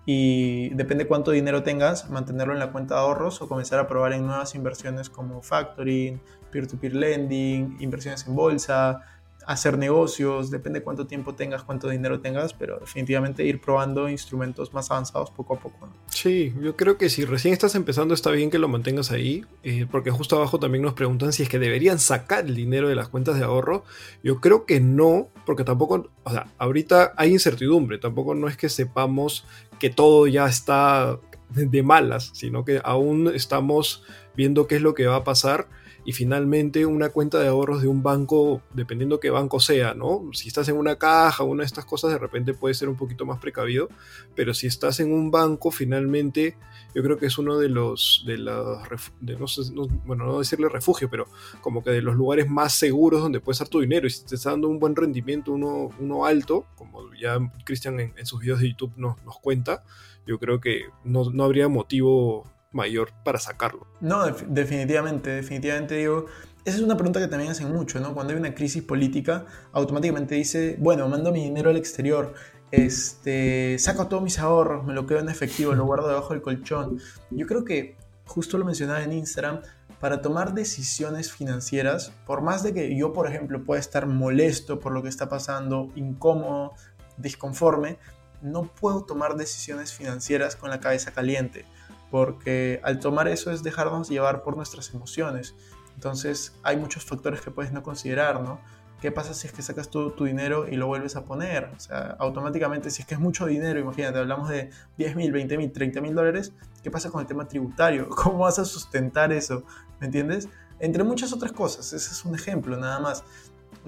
y 0.06 0.70
depende 0.70 1.06
cuánto 1.06 1.32
dinero 1.32 1.64
tengas, 1.64 2.10
mantenerlo 2.10 2.54
en 2.54 2.60
la 2.60 2.72
cuenta 2.72 2.96
de 2.96 3.02
ahorros 3.02 3.42
o 3.42 3.48
comenzar 3.48 3.80
a 3.80 3.88
probar 3.88 4.14
en 4.14 4.26
nuevas 4.26 4.56
inversiones 4.56 5.10
como 5.10 5.42
factoring, 5.42 6.20
peer-to-peer 6.52 6.94
-peer 6.94 7.00
lending, 7.00 7.78
inversiones 7.80 8.26
en 8.28 8.36
bolsa, 8.36 9.02
hacer 9.48 9.78
negocios, 9.78 10.52
depende 10.52 10.82
cuánto 10.82 11.08
tiempo 11.08 11.36
tengas, 11.36 11.64
cuánto 11.64 11.90
dinero 11.90 12.22
tengas, 12.22 12.54
pero 12.54 12.80
definitivamente 12.80 13.44
ir 13.44 13.62
probando 13.62 14.10
instrumentos 14.10 14.74
más 14.74 14.92
avanzados 14.92 15.32
poco 15.32 15.56
a 15.56 15.60
poco. 15.60 15.90
Sí, 16.08 16.54
yo 16.62 16.76
creo 16.76 16.98
que 16.98 17.10
si 17.10 17.26
recién 17.26 17.54
estás 17.54 17.76
empezando 17.76 18.14
está 18.14 18.32
bien 18.32 18.50
que 18.50 18.60
lo 18.60 18.68
mantengas 18.68 19.12
ahí, 19.12 19.46
eh, 19.64 19.88
porque 19.90 20.12
justo 20.12 20.36
abajo 20.36 20.60
también 20.60 20.84
nos 20.84 20.94
preguntan 20.94 21.34
si 21.34 21.44
es 21.44 21.50
que 21.50 21.60
deberían 21.60 22.00
sacar 22.00 22.46
el 22.46 22.56
dinero 22.56 22.88
de 22.88 22.96
las 22.96 23.10
cuentas 23.10 23.38
de 23.38 23.44
ahorro. 23.44 23.84
Yo 24.24 24.40
creo 24.40 24.66
que 24.66 24.80
no, 24.80 25.30
porque 25.46 25.64
tampoco, 25.64 26.10
o 26.24 26.32
sea, 26.32 26.48
ahorita 26.58 27.14
hay 27.18 27.32
incertidumbre, 27.32 27.98
tampoco 27.98 28.36
no 28.36 28.48
es 28.48 28.58
que 28.58 28.70
sepamos 28.70 29.46
que 29.80 29.90
todo 29.90 30.28
ya 30.28 30.46
está 30.46 31.20
de 31.50 31.84
malas, 31.84 32.32
sino 32.34 32.64
que 32.64 32.82
aún 32.84 33.32
estamos 33.34 34.04
viendo 34.36 34.68
qué 34.68 34.78
es 34.78 34.82
lo 34.82 34.94
que 34.94 35.08
va 35.08 35.18
a 35.18 35.24
pasar 35.24 35.68
y 36.04 36.14
finalmente 36.14 36.86
una 36.86 37.10
cuenta 37.10 37.40
de 37.40 37.48
ahorros 37.48 37.82
de 37.82 37.88
un 37.88 38.02
banco, 38.02 38.62
dependiendo 38.74 39.20
qué 39.20 39.30
banco 39.30 39.60
sea, 39.60 39.94
¿no? 39.94 40.30
Si 40.34 40.48
estás 40.48 40.68
en 40.70 40.78
una 40.78 40.96
caja 40.96 41.44
una 41.44 41.62
de 41.62 41.68
estas 41.68 41.86
cosas, 41.86 42.12
de 42.12 42.18
repente 42.18 42.54
puede 42.54 42.74
ser 42.74 42.90
un 42.90 42.96
poquito 42.96 43.26
más 43.26 43.40
precavido, 43.40 43.90
pero 44.36 44.54
si 44.54 44.68
estás 44.68 45.00
en 45.00 45.14
un 45.14 45.32
banco, 45.32 45.72
finalmente 45.72 46.56
yo 46.96 47.04
creo 47.04 47.18
que 47.18 47.28
es 47.28 47.38
uno 47.38 47.58
de 47.58 47.70
los, 47.70 48.24
de 48.26 48.38
los, 48.38 49.72
no 49.72 49.88
bueno, 50.06 50.26
no 50.26 50.40
decirle 50.40 50.70
refugio, 50.70 51.10
pero 51.10 51.28
como 51.62 51.84
que 51.84 51.92
de 51.92 52.02
los 52.02 52.16
lugares 52.16 52.50
más 52.50 52.74
seguros 52.74 53.22
donde 53.22 53.40
puedes 53.40 53.60
dar 53.60 53.70
tu 53.70 53.80
dinero 53.80 54.08
y 54.08 54.10
si 54.10 54.26
te 54.26 54.36
está 54.36 54.52
dando 54.52 54.68
un 54.68 54.80
buen 54.80 54.96
rendimiento, 54.96 55.52
uno, 55.52 55.90
uno 56.00 56.26
alto, 56.26 56.66
como 56.76 57.14
ya 57.14 57.38
Cristian 57.64 58.00
en, 58.00 58.26
sus 58.26 58.40
videos 58.40 58.60
de 58.60 58.70
YouTube 58.70 58.94
nos, 58.98 59.24
nos 59.24 59.40
cuenta, 59.40 59.84
yo 60.26 60.40
creo 60.40 60.60
que 60.60 60.86
no, 61.04 61.30
no 61.32 61.44
habría 61.44 61.68
motivo 61.68 62.50
mayor 62.72 63.12
para 63.24 63.40
sacarlo. 63.40 63.88
No, 64.00 64.26
definitivamente, 64.28 65.30
definitivamente 65.30 65.96
digo, 65.96 66.26
esa 66.64 66.78
es 66.78 66.84
una 66.84 66.96
pregunta 66.96 67.20
que 67.20 67.28
también 67.28 67.52
hacen 67.52 67.72
mucho, 67.72 68.00
¿no? 68.00 68.14
Cuando 68.14 68.34
hay 68.34 68.40
una 68.40 68.54
crisis 68.54 68.84
política, 68.84 69.46
automáticamente 69.72 70.36
dice, 70.36 70.78
bueno, 70.80 71.08
mando 71.08 71.32
mi 71.32 71.44
dinero 71.44 71.70
al 71.70 71.78
exterior, 71.78 72.34
este, 72.72 73.78
saco 73.80 74.08
todos 74.08 74.24
mis 74.24 74.40
ahorros, 74.40 74.86
me 74.86 74.94
lo 74.94 75.06
quedo 75.06 75.20
en 75.20 75.30
efectivo, 75.30 75.74
lo 75.74 75.86
guardo 75.86 76.08
debajo 76.08 76.34
del 76.34 76.42
colchón. 76.42 77.00
Yo 77.32 77.48
creo 77.48 77.66
que, 77.66 77.98
justo 78.26 78.58
lo 78.58 78.66
mencionaba 78.66 79.04
en 79.04 79.12
Instagram, 79.12 79.62
para 80.00 80.22
tomar 80.22 80.54
decisiones 80.54 81.32
financieras, 81.32 82.12
por 82.26 82.42
más 82.42 82.64
de 82.64 82.74
que 82.74 82.96
yo, 82.96 83.14
por 83.14 83.28
ejemplo, 83.28 83.64
pueda 83.64 83.80
estar 83.80 84.08
molesto 84.08 84.80
por 84.80 84.94
lo 84.94 85.04
que 85.04 85.10
está 85.10 85.30
pasando, 85.30 85.92
incómodo, 85.96 86.74
disconforme, 87.18 88.00
no 88.42 88.64
puedo 88.64 89.04
tomar 89.04 89.36
decisiones 89.36 89.94
financieras 89.94 90.56
con 90.56 90.70
la 90.70 90.80
cabeza 90.80 91.12
caliente 91.12 91.66
porque 92.12 92.82
al 92.84 93.00
tomar 93.00 93.28
eso 93.28 93.52
es 93.52 93.64
dejarnos 93.64 94.10
llevar 94.10 94.44
por 94.44 94.58
nuestras 94.58 94.94
emociones. 94.94 95.56
Entonces 95.96 96.54
hay 96.62 96.78
muchos 96.78 97.06
factores 97.06 97.42
que 97.42 97.50
puedes 97.50 97.72
no 97.72 97.82
considerar, 97.82 98.42
¿no? 98.42 98.60
¿Qué 99.02 99.12
pasa 99.12 99.34
si 99.34 99.48
es 99.48 99.54
que 99.54 99.64
sacas 99.64 99.90
todo 99.90 100.12
tu 100.12 100.26
dinero 100.26 100.68
y 100.68 100.76
lo 100.76 100.86
vuelves 100.86 101.16
a 101.16 101.26
poner? 101.26 101.72
O 101.76 101.80
sea, 101.80 102.16
automáticamente, 102.20 102.92
si 102.92 103.02
es 103.02 103.08
que 103.08 103.16
es 103.16 103.20
mucho 103.20 103.48
dinero, 103.48 103.80
imagínate, 103.80 104.20
hablamos 104.20 104.48
de 104.50 104.70
10 104.98 105.16
mil, 105.16 105.32
20 105.32 105.58
mil, 105.58 105.72
30 105.72 106.02
mil 106.02 106.14
dólares, 106.14 106.54
¿qué 106.84 106.92
pasa 106.92 107.10
con 107.10 107.22
el 107.22 107.26
tema 107.26 107.48
tributario? 107.48 108.08
¿Cómo 108.24 108.40
vas 108.40 108.60
a 108.60 108.66
sustentar 108.66 109.32
eso? 109.32 109.64
¿Me 110.00 110.06
entiendes? 110.06 110.50
Entre 110.80 111.04
muchas 111.04 111.34
otras 111.34 111.52
cosas, 111.52 111.94
ese 111.94 112.12
es 112.12 112.26
un 112.26 112.36
ejemplo 112.36 112.78
nada 112.78 113.00
más. 113.00 113.24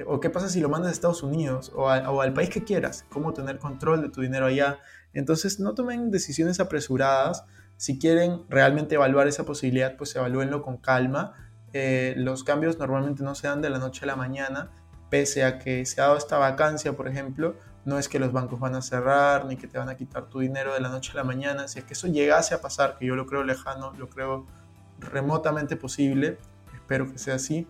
¿O 0.07 0.19
qué 0.19 0.31
pasa 0.31 0.49
si 0.49 0.59
lo 0.59 0.69
mandas 0.69 0.89
a 0.89 0.93
Estados 0.93 1.21
Unidos 1.21 1.71
o, 1.75 1.83
o 1.83 2.21
al 2.21 2.33
país 2.33 2.49
que 2.49 2.63
quieras? 2.63 3.05
¿Cómo 3.11 3.33
tener 3.33 3.59
control 3.59 4.01
de 4.01 4.09
tu 4.09 4.21
dinero 4.21 4.47
allá? 4.47 4.79
Entonces, 5.13 5.59
no 5.59 5.75
tomen 5.75 6.09
decisiones 6.09 6.59
apresuradas 6.59 7.45
si 7.83 7.99
quieren 7.99 8.45
realmente 8.47 8.95
evaluar 8.95 9.27
esa 9.27 9.43
posibilidad, 9.43 9.97
pues 9.97 10.15
evalúenlo 10.15 10.61
con 10.61 10.77
calma. 10.77 11.33
Eh, 11.73 12.13
los 12.15 12.45
cambios 12.45 12.79
normalmente 12.79 13.23
no 13.23 13.35
se 13.35 13.47
dan 13.47 13.61
de 13.61 13.69
la 13.69 13.77
noche 13.77 14.05
a 14.05 14.07
la 14.07 14.15
mañana, 14.15 14.69
pese 15.09 15.43
a 15.43 15.59
que 15.59 15.85
se 15.85 15.99
ha 15.99 16.05
dado 16.05 16.15
esta 16.15 16.37
vacancia, 16.37 16.93
por 16.93 17.09
ejemplo, 17.09 17.57
no 17.83 17.99
es 17.99 18.07
que 18.07 18.19
los 18.19 18.31
bancos 18.31 18.61
van 18.61 18.75
a 18.75 18.81
cerrar 18.81 19.43
ni 19.47 19.57
que 19.57 19.67
te 19.67 19.77
van 19.77 19.89
a 19.89 19.97
quitar 19.97 20.27
tu 20.29 20.39
dinero 20.39 20.73
de 20.73 20.79
la 20.79 20.87
noche 20.87 21.11
a 21.11 21.15
la 21.17 21.25
mañana. 21.25 21.67
Si 21.67 21.79
es 21.79 21.83
que 21.83 21.91
eso 21.91 22.07
llegase 22.07 22.55
a 22.55 22.61
pasar, 22.61 22.95
que 22.97 23.05
yo 23.05 23.17
lo 23.17 23.25
creo 23.25 23.43
lejano, 23.43 23.91
lo 23.97 24.07
creo 24.07 24.47
remotamente 24.99 25.75
posible, 25.75 26.37
espero 26.73 27.11
que 27.11 27.17
sea 27.17 27.35
así, 27.35 27.67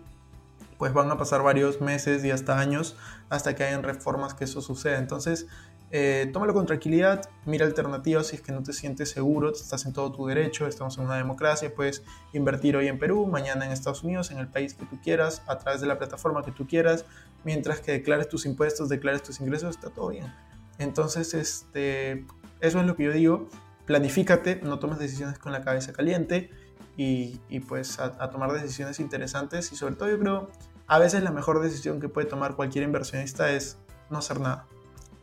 pues 0.78 0.92
van 0.92 1.10
a 1.10 1.18
pasar 1.18 1.42
varios 1.42 1.80
meses 1.80 2.24
y 2.24 2.30
hasta 2.30 2.56
años 2.60 2.96
hasta 3.30 3.56
que 3.56 3.64
hayan 3.64 3.82
reformas 3.82 4.32
que 4.32 4.44
eso 4.44 4.60
suceda. 4.60 4.98
Entonces, 4.98 5.48
eh, 5.90 6.28
tómalo 6.32 6.54
con 6.54 6.66
tranquilidad, 6.66 7.28
mira 7.44 7.66
alternativas 7.66 8.26
si 8.26 8.36
es 8.36 8.42
que 8.42 8.52
no 8.52 8.62
te 8.62 8.72
sientes 8.72 9.10
seguro, 9.10 9.52
estás 9.52 9.86
en 9.86 9.92
todo 9.92 10.10
tu 10.10 10.26
derecho, 10.26 10.66
estamos 10.66 10.98
en 10.98 11.04
una 11.04 11.16
democracia, 11.16 11.72
puedes 11.72 12.02
invertir 12.32 12.76
hoy 12.76 12.88
en 12.88 12.98
Perú, 12.98 13.26
mañana 13.26 13.64
en 13.66 13.72
Estados 13.72 14.02
Unidos, 14.02 14.30
en 14.30 14.38
el 14.38 14.48
país 14.48 14.74
que 14.74 14.86
tú 14.86 14.98
quieras, 15.02 15.42
a 15.46 15.58
través 15.58 15.80
de 15.80 15.86
la 15.86 15.98
plataforma 15.98 16.42
que 16.42 16.50
tú 16.50 16.66
quieras, 16.66 17.04
mientras 17.44 17.80
que 17.80 17.92
declares 17.92 18.28
tus 18.28 18.46
impuestos, 18.46 18.88
declares 18.88 19.22
tus 19.22 19.40
ingresos, 19.40 19.76
está 19.76 19.90
todo 19.90 20.08
bien. 20.08 20.32
Entonces, 20.78 21.32
este, 21.34 22.26
eso 22.60 22.80
es 22.80 22.86
lo 22.86 22.96
que 22.96 23.04
yo 23.04 23.12
digo, 23.12 23.48
planifícate, 23.84 24.60
no 24.64 24.80
tomes 24.80 24.98
decisiones 24.98 25.38
con 25.38 25.52
la 25.52 25.62
cabeza 25.62 25.92
caliente 25.92 26.50
y, 26.96 27.38
pues 27.68 28.00
a, 28.00 28.16
a 28.18 28.30
tomar 28.30 28.52
decisiones 28.52 28.98
interesantes 28.98 29.70
y 29.70 29.76
sobre 29.76 29.94
todo 29.94 30.08
yo 30.08 30.18
creo, 30.18 30.48
a 30.86 30.98
veces 30.98 31.22
la 31.22 31.30
mejor 31.30 31.62
decisión 31.62 32.00
que 32.00 32.08
puede 32.08 32.26
tomar 32.26 32.56
cualquier 32.56 32.82
inversionista 32.84 33.52
es 33.52 33.78
no 34.10 34.18
hacer 34.18 34.40
nada 34.40 34.66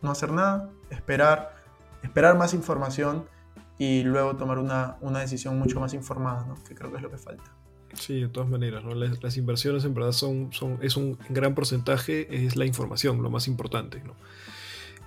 no 0.01 0.11
hacer 0.11 0.31
nada, 0.31 0.69
esperar, 0.89 1.55
esperar 2.03 2.37
más 2.37 2.53
información 2.53 3.25
y 3.77 4.03
luego 4.03 4.35
tomar 4.35 4.59
una, 4.59 4.97
decisión 5.19 5.57
mucho 5.57 5.79
más 5.79 5.93
informada, 5.93 6.45
¿no? 6.45 6.55
que 6.67 6.75
creo 6.75 6.91
que 6.91 6.97
es 6.97 7.03
lo 7.03 7.09
que 7.09 7.17
falta. 7.17 7.51
Sí, 7.93 8.21
de 8.21 8.29
todas 8.29 8.49
maneras, 8.49 8.83
¿no? 8.83 8.93
las, 8.93 9.37
inversiones 9.37 9.83
en 9.85 9.93
verdad 9.93 10.11
son, 10.11 10.53
son, 10.53 10.77
es 10.81 10.95
un 10.97 11.17
gran 11.29 11.55
porcentaje, 11.55 12.45
es 12.45 12.55
la 12.55 12.65
información, 12.65 13.21
lo 13.21 13.29
más 13.29 13.47
importante. 13.47 14.01
¿no? 14.05 14.13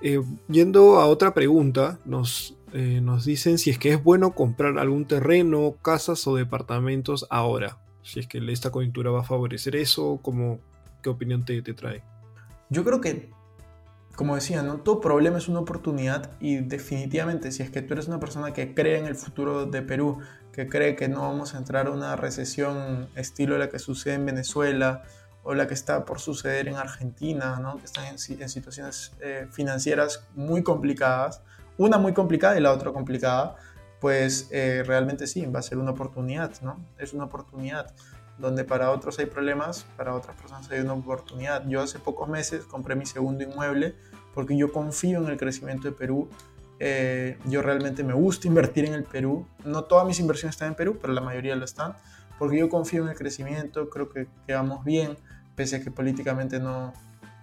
Eh, 0.02 0.20
yendo 0.48 1.00
a 1.00 1.06
otra 1.06 1.32
pregunta, 1.34 1.98
nos, 2.04 2.56
eh, 2.72 3.00
nos 3.00 3.24
dicen 3.24 3.58
si 3.58 3.70
es 3.70 3.78
que 3.78 3.92
es 3.92 4.02
bueno 4.02 4.34
comprar 4.34 4.78
algún 4.78 5.06
terreno, 5.06 5.76
casas 5.80 6.26
o 6.26 6.34
departamentos 6.34 7.26
ahora. 7.30 7.78
Si 8.02 8.20
es 8.20 8.26
que 8.26 8.38
esta 8.52 8.70
coyuntura 8.70 9.10
va 9.10 9.20
a 9.20 9.24
favorecer 9.24 9.76
eso, 9.76 10.18
¿cómo, 10.20 10.58
¿qué 11.02 11.08
opinión 11.08 11.44
te, 11.44 11.62
te 11.62 11.72
trae? 11.72 12.02
Yo 12.68 12.84
creo 12.84 13.00
que 13.00 13.30
como 14.16 14.35
decía, 14.35 14.62
¿no? 14.62 14.76
todo 14.78 15.00
problema 15.00 15.38
es 15.38 15.49
una 15.49 15.61
oportunidad 15.61 16.30
y 16.40 16.56
definitivamente 16.56 17.50
si 17.50 17.62
es 17.62 17.71
que 17.71 17.83
tú 17.83 17.94
eres 17.94 18.06
una 18.06 18.21
persona 18.21 18.52
que 18.52 18.75
cree 18.75 18.99
en 18.99 19.06
el 19.06 19.16
futuro 19.16 19.66
de 19.66 19.83
Perú, 19.83 20.21
que 20.52 20.68
cree 20.68 20.94
que 20.94 21.09
no 21.09 21.23
vamos 21.23 21.54
a 21.54 21.59
entrar 21.59 21.88
a 21.88 21.90
una 21.90 22.14
recesión 22.14 23.09
estilo 23.16 23.59
la 23.59 23.68
que 23.68 23.78
sucede 23.78 24.14
en 24.14 24.26
Venezuela 24.26 25.02
o 25.42 25.54
la 25.54 25.66
que 25.66 25.75
está 25.75 26.04
por 26.04 26.21
suceder 26.21 26.68
en 26.68 26.76
Argentina, 26.76 27.59
¿no? 27.61 27.78
que 27.78 27.85
están 27.85 28.06
en, 28.06 28.18
situaciones 28.18 29.12
eh, 29.21 29.49
financieras 29.50 30.25
muy 30.35 30.62
complicadas, 30.62 31.42
una 31.76 31.99
muy 31.99 32.12
complicada 32.14 32.56
y 32.56 32.61
la 32.61 32.73
otra 32.73 32.92
complicada, 32.92 33.56
pues 34.00 34.49
eh, 34.52 34.83
realmente 34.87 35.26
sí, 35.26 35.44
va 35.47 35.59
a 35.59 35.62
ser 35.62 35.78
una 35.78 35.90
oportunidad, 35.92 36.52
¿no? 36.61 36.78
Es 36.99 37.14
una 37.14 37.25
oportunidad 37.25 37.92
donde 38.38 38.64
para 38.64 38.90
otros 38.90 39.18
hay 39.18 39.26
problemas, 39.26 39.86
para 39.96 40.14
otras 40.14 40.36
personas 40.36 40.70
hay 40.70 40.80
una 40.80 40.94
oportunidad. 40.94 41.66
Yo 41.68 41.80
hace 41.80 41.98
pocos 41.98 42.28
meses 42.28 42.64
compré 42.64 42.96
mi 42.96 43.06
segundo 43.06 43.44
inmueble 43.44 43.94
porque 44.34 44.56
yo 44.56 44.72
confío 44.72 45.22
en 45.22 45.28
el 45.28 45.36
crecimiento 45.36 45.88
de 45.88 45.92
Perú. 45.92 46.28
Eh, 46.80 47.38
yo 47.46 47.62
realmente 47.62 48.02
me 48.02 48.14
gusta 48.14 48.48
invertir 48.48 48.86
en 48.86 48.94
el 48.94 49.04
Perú. 49.04 49.46
No 49.64 49.84
todas 49.84 50.06
mis 50.06 50.18
inversiones 50.18 50.56
están 50.56 50.68
en 50.68 50.74
Perú, 50.74 50.98
pero 51.00 51.12
la 51.12 51.20
mayoría 51.20 51.54
lo 51.54 51.64
están. 51.64 51.94
Porque 52.38 52.58
yo 52.58 52.68
confío 52.68 53.04
en 53.04 53.10
el 53.10 53.16
crecimiento, 53.16 53.88
creo 53.88 54.08
que, 54.08 54.26
quedamos 54.46 54.84
bien, 54.84 55.16
pese 55.54 55.76
a 55.76 55.80
que 55.80 55.92
políticamente 55.92 56.58
no 56.58 56.92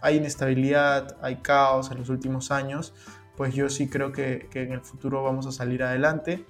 hay 0.01 0.17
inestabilidad, 0.17 1.15
hay 1.21 1.37
caos 1.37 1.91
en 1.91 1.99
los 1.99 2.09
últimos 2.09 2.51
años, 2.51 2.93
pues 3.37 3.53
yo 3.53 3.69
sí 3.69 3.87
creo 3.87 4.11
que 4.11 4.49
en 4.53 4.73
el 4.73 4.81
futuro 4.81 5.23
vamos 5.23 5.47
a 5.47 5.51
salir 5.53 5.83
adelante 5.83 6.45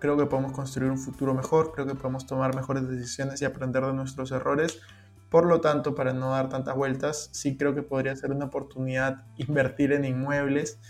creo 0.00 0.16
que 0.16 0.26
podemos 0.26 0.52
construir 0.52 0.90
un 0.90 0.98
futuro 0.98 1.34
mejor, 1.34 1.72
creo 1.72 1.86
que 1.86 1.94
podemos 1.94 2.26
tomar 2.26 2.56
mejores 2.56 2.88
decisiones 2.88 3.40
y 3.42 3.44
aprender 3.44 3.84
de 3.84 3.92
nuestros 3.92 4.32
errores. 4.32 4.80
Por 5.28 5.46
lo 5.46 5.60
tanto, 5.60 5.94
para 5.94 6.12
no 6.12 6.30
dar 6.30 6.48
tantas 6.48 6.74
vueltas, 6.74 7.28
sí 7.32 7.56
creo 7.56 7.74
que 7.74 7.82
podría 7.82 8.16
ser 8.16 8.32
una 8.32 8.46
oportunidad 8.46 9.24
invertir 9.36 9.92
en 9.92 10.04
inmuebles, 10.04 10.80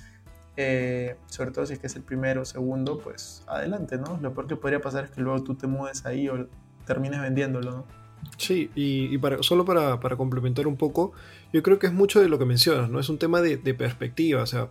eh, 0.57 1.17
sobre 1.27 1.51
todo 1.51 1.67
si 1.67 1.75
es 1.75 1.79
que 1.79 1.89
es 1.89 1.97
el 1.97 2.03
primero 2.03 2.43
o 2.43 2.45
segundo, 2.45 2.99
pues 2.99 3.45
adelante, 3.47 3.99
¿no? 3.99 4.19
Lo 4.23 4.33
peor 4.33 4.47
que 4.47 4.57
podría 4.57 4.81
pasar 4.81 5.05
es 5.05 5.11
que 5.11 5.21
luego 5.21 5.43
tú 5.43 5.55
te 5.55 5.67
mudes 5.67 6.07
ahí 6.07 6.29
o 6.29 6.47
termines 6.87 7.21
vendiéndolo, 7.21 7.71
¿no? 7.71 7.85
Sí, 8.37 8.71
y, 8.75 9.19
solo 9.41 9.65
para, 9.65 10.01
para, 10.01 10.17
complementar 10.17 10.67
un 10.67 10.77
poco, 10.77 11.13
yo 11.53 11.63
creo 11.63 11.79
que 11.79 11.87
es 11.87 11.93
mucho 11.93 12.21
de 12.21 12.29
lo 12.29 12.39
que 12.39 12.45
mencionas, 12.45 12.91
¿no? 12.91 13.01
Es 13.01 13.09
un 13.09 13.19
tema 13.19 13.41
de, 13.41 13.57
de 13.57 13.75
perspectiva, 13.75 14.43
o 14.43 14.47
sea, 14.47 14.69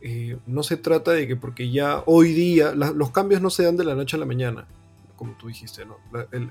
eh, 0.00 0.38
no 0.46 0.62
se 0.62 0.76
trata 0.76 1.12
de 1.12 1.26
que 1.26 1.36
porque 1.36 1.70
ya 1.70 2.02
hoy 2.06 2.32
día 2.32 2.72
los 2.72 3.10
cambios 3.10 3.40
no 3.42 3.50
se 3.50 3.64
dan 3.64 3.76
de 3.76 3.84
la 3.84 3.94
noche 3.94 4.16
a 4.16 4.20
la 4.20 4.26
mañana, 4.26 4.66
como 5.16 5.32
tú 5.34 5.48
dijiste, 5.48 5.84
¿no? 5.84 5.98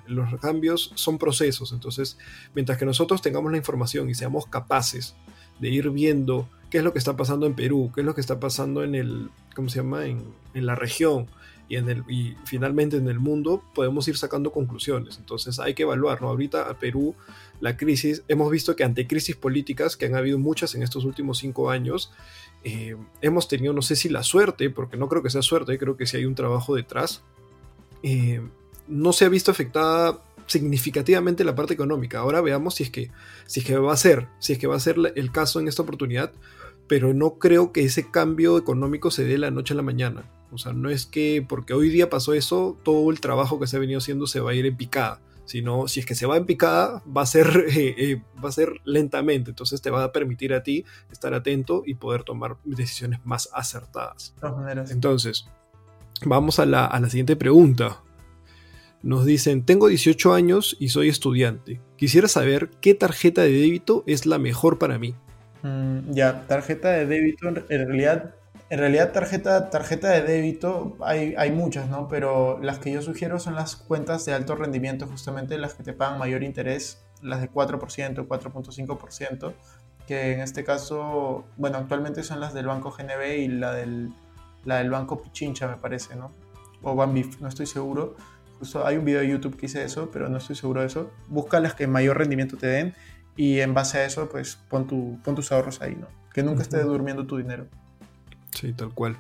los 0.08 0.40
cambios 0.40 0.92
son 0.96 1.18
procesos, 1.18 1.72
entonces 1.72 2.18
mientras 2.54 2.78
que 2.78 2.86
nosotros 2.86 3.22
tengamos 3.22 3.52
la 3.52 3.58
información 3.58 4.10
y 4.10 4.14
seamos 4.14 4.46
capaces 4.46 5.16
de 5.60 5.70
ir 5.70 5.90
viendo 5.90 6.48
qué 6.70 6.78
es 6.78 6.84
lo 6.84 6.94
que 6.94 7.00
está 7.00 7.18
pasando 7.18 7.46
en 7.48 7.56
Perú, 7.56 7.92
qué 7.94 8.02
es 8.02 8.06
lo 8.06 8.14
que 8.14 8.22
está 8.22 8.40
pasando 8.40 8.84
en 8.84 8.96
el, 8.96 9.30
¿cómo 9.56 9.70
se 9.70 9.78
llama? 9.78 10.06
En, 10.06 10.24
en 10.54 10.66
la 10.66 10.76
región 10.76 11.28
y, 11.70 11.76
en 11.76 11.90
el, 11.90 12.04
y 12.10 12.36
finalmente 12.46 12.98
en 12.98 13.08
el 13.08 13.20
mundo, 13.20 13.64
podemos 13.76 14.08
ir 14.08 14.18
sacando 14.18 14.52
conclusiones. 14.52 15.18
Entonces 15.18 15.60
hay 15.60 15.76
que 15.76 15.84
evaluar, 15.84 16.22
¿no? 16.22 16.30
Ahorita 16.30 16.70
a 16.70 16.80
Perú 16.80 17.16
la 17.62 17.78
crisis, 17.78 18.24
hemos 18.28 18.50
visto 18.52 18.76
que 18.76 18.84
ante 18.84 19.06
crisis 19.06 19.36
políticas, 19.36 19.96
que 19.96 20.08
han 20.08 20.16
habido 20.16 20.40
muchas 20.40 20.76
en 20.76 20.82
estos 20.82 21.06
últimos 21.06 21.38
cinco 21.38 21.70
años, 21.70 22.12
eh, 22.64 22.96
hemos 23.22 23.48
tenido, 23.48 23.74
no 23.74 23.82
sé 23.82 23.96
si 23.96 24.10
la 24.10 24.24
suerte, 24.24 24.70
porque 24.70 24.98
no 24.98 25.08
creo 25.08 25.24
que 25.24 25.30
sea 25.30 25.42
suerte, 25.42 25.78
creo 25.78 25.98
que 25.98 26.06
sí 26.06 26.18
hay 26.18 26.26
un 26.26 26.36
trabajo 26.36 26.76
detrás, 26.76 27.24
eh, 28.04 28.42
no 28.88 29.14
se 29.14 29.26
ha 29.26 29.30
visto 29.30 29.52
afectada 29.52 30.22
significativamente 30.48 31.44
la 31.44 31.56
parte 31.56 31.74
económica. 31.74 32.20
Ahora 32.20 32.42
veamos 32.42 32.76
si 32.76 32.84
es 32.84 32.90
que, 32.90 33.12
si 33.46 33.60
es 33.60 33.66
que 33.66 33.78
va 33.78 33.94
a 33.94 33.98
ser, 33.98 34.28
si 34.40 34.54
es 34.54 34.60
que 34.60 34.68
va 34.68 34.76
a 34.76 34.80
ser 34.80 34.98
el 35.16 35.32
caso 35.32 35.60
en 35.60 35.68
esta 35.68 35.84
oportunidad, 35.84 36.32
pero 36.88 37.14
no 37.14 37.36
creo 37.36 37.72
que 37.72 37.84
ese 37.84 38.10
cambio 38.10 38.58
económico 38.58 39.12
se 39.12 39.24
dé 39.24 39.38
la 39.38 39.52
noche 39.52 39.74
a 39.74 39.78
la 39.78 39.84
mañana. 39.84 40.26
O 40.52 40.58
sea, 40.58 40.74
no 40.74 40.90
es 40.90 41.06
que 41.06 41.46
porque 41.48 41.76
hoy 41.76 41.90
día 41.90 42.10
pasó 42.10 42.34
eso, 42.34 42.78
todo 42.84 43.12
el 43.12 43.20
trabajo 43.20 43.60
que 43.60 43.68
se 43.68 43.78
ha 43.78 43.80
venido 43.80 44.00
haciendo 44.00 44.26
se 44.26 44.40
va 44.40 44.52
a 44.52 44.56
ir 44.56 44.66
en 44.66 44.76
picada 44.76 45.22
sino 45.50 45.88
si 45.88 46.00
es 46.00 46.06
que 46.06 46.14
se 46.14 46.28
va 46.28 46.38
en 46.38 46.46
picada, 46.46 47.02
va 47.06 47.24
a 47.24 47.26
ser, 47.26 47.66
eh, 47.76 47.96
eh, 47.98 48.22
va 48.44 48.50
a 48.50 48.52
ser 48.52 48.74
lentamente, 48.86 49.50
entonces 49.50 49.82
te 49.82 49.90
va 49.90 50.04
a 50.04 50.12
permitir 50.12 50.54
a 50.54 50.62
ti 50.62 50.86
estar 51.12 51.34
atento 51.34 51.82
y 51.86 51.96
poder 51.96 52.24
tomar 52.24 52.58
decisiones 52.64 53.20
más 53.26 53.50
acertadas. 53.52 54.36
Entonces, 54.92 55.48
vamos 56.24 56.60
a 56.60 56.68
la, 56.68 56.86
a 56.86 57.00
la 57.00 57.10
siguiente 57.10 57.36
pregunta. 57.36 58.04
Nos 59.02 59.26
dicen, 59.26 59.66
tengo 59.66 59.88
18 59.88 60.34
años 60.34 60.78
y 60.80 60.90
soy 60.90 61.10
estudiante. 61.10 61.82
Quisiera 61.96 62.28
saber 62.28 62.70
qué 62.80 62.94
tarjeta 62.94 63.42
de 63.42 63.52
débito 63.52 64.04
es 64.06 64.28
la 64.28 64.38
mejor 64.38 64.78
para 64.78 65.00
mí. 65.00 65.16
Mm, 65.64 66.12
ya, 66.12 66.46
tarjeta 66.46 66.90
de 66.90 67.08
débito, 67.08 67.48
en 67.48 67.88
realidad, 67.88 68.36
en 68.70 68.80
realidad 68.80 69.12
tarjeta, 69.12 69.70
tarjeta 69.70 70.10
de 70.10 70.22
débito 70.22 70.96
hay, 71.02 71.34
hay 71.38 71.52
muchas, 71.52 71.90
¿no? 71.90 72.08
Pero 72.08 72.60
las 72.62 72.78
que 72.78 72.92
yo 72.92 73.02
sugiero 73.02 73.40
son 73.40 73.56
las 73.56 73.76
cuentas 73.76 74.26
de 74.26 74.34
alto 74.34 74.56
rendimiento, 74.56 75.08
justamente 75.08 75.58
las 75.58 75.74
que 75.74 75.84
te 75.84 75.94
pagan 75.94 76.20
mayor 76.20 76.44
interés, 76.44 77.02
las 77.22 77.42
de 77.42 77.50
4%, 77.50 78.28
4.5%, 78.28 79.54
que 80.08 80.34
en 80.34 80.42
este 80.42 80.64
caso, 80.64 81.46
bueno, 81.58 81.78
actualmente 81.78 82.24
son 82.24 82.40
las 82.40 82.54
del 82.54 82.68
Banco 82.68 82.92
GNB 82.92 83.40
y 83.40 83.48
la 83.48 83.74
del, 83.74 84.12
la 84.66 84.78
del 84.78 84.92
Banco 84.92 85.22
Pichincha, 85.22 85.68
me 85.68 85.78
parece, 85.78 86.16
¿no? 86.16 86.32
O 86.84 86.96
Banbif, 86.96 87.42
no 87.42 87.48
estoy 87.48 87.66
seguro. 87.66 88.16
Justo 88.60 88.86
hay 88.86 88.98
un 88.98 89.06
video 89.06 89.22
de 89.22 89.30
YouTube 89.30 89.58
que 89.58 89.66
hice 89.66 89.84
eso, 89.84 90.10
pero 90.12 90.30
no 90.30 90.38
estoy 90.38 90.56
seguro 90.56 90.82
de 90.82 90.88
eso. 90.88 91.10
Busca 91.28 91.60
las 91.60 91.74
que 91.74 91.88
mayor 91.88 92.18
rendimiento 92.18 92.56
te 92.56 92.68
den 92.68 92.94
y 93.36 93.62
en 93.62 93.74
base 93.74 94.00
a 94.00 94.06
eso, 94.06 94.30
pues 94.30 94.58
pon, 94.70 94.86
tu, 94.86 95.18
pon 95.24 95.34
tus 95.34 95.52
ahorros 95.52 95.82
ahí, 95.82 95.96
¿no? 95.96 96.08
Que 96.34 96.44
nunca 96.44 96.62
esté 96.62 96.82
durmiendo 96.84 97.26
tu 97.26 97.38
dinero. 97.38 97.68
Sí, 98.54 98.74
tal 98.74 98.94
cual. 98.94 99.18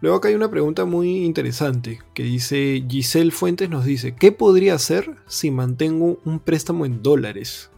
Luego 0.00 0.18
acá 0.18 0.28
hay 0.28 0.34
una 0.34 0.50
pregunta 0.50 0.84
muy 0.84 1.24
interesante 1.24 2.00
que 2.12 2.22
dice 2.22 2.84
Giselle 2.88 3.30
Fuentes 3.30 3.70
nos 3.70 3.84
dice, 3.84 4.14
¿qué 4.14 4.30
podría 4.30 4.74
hacer 4.74 5.16
si 5.26 5.50
mantengo 5.50 6.20
un 6.24 6.38
préstamo 6.38 6.84
en 6.84 7.02
dólares? 7.02 7.70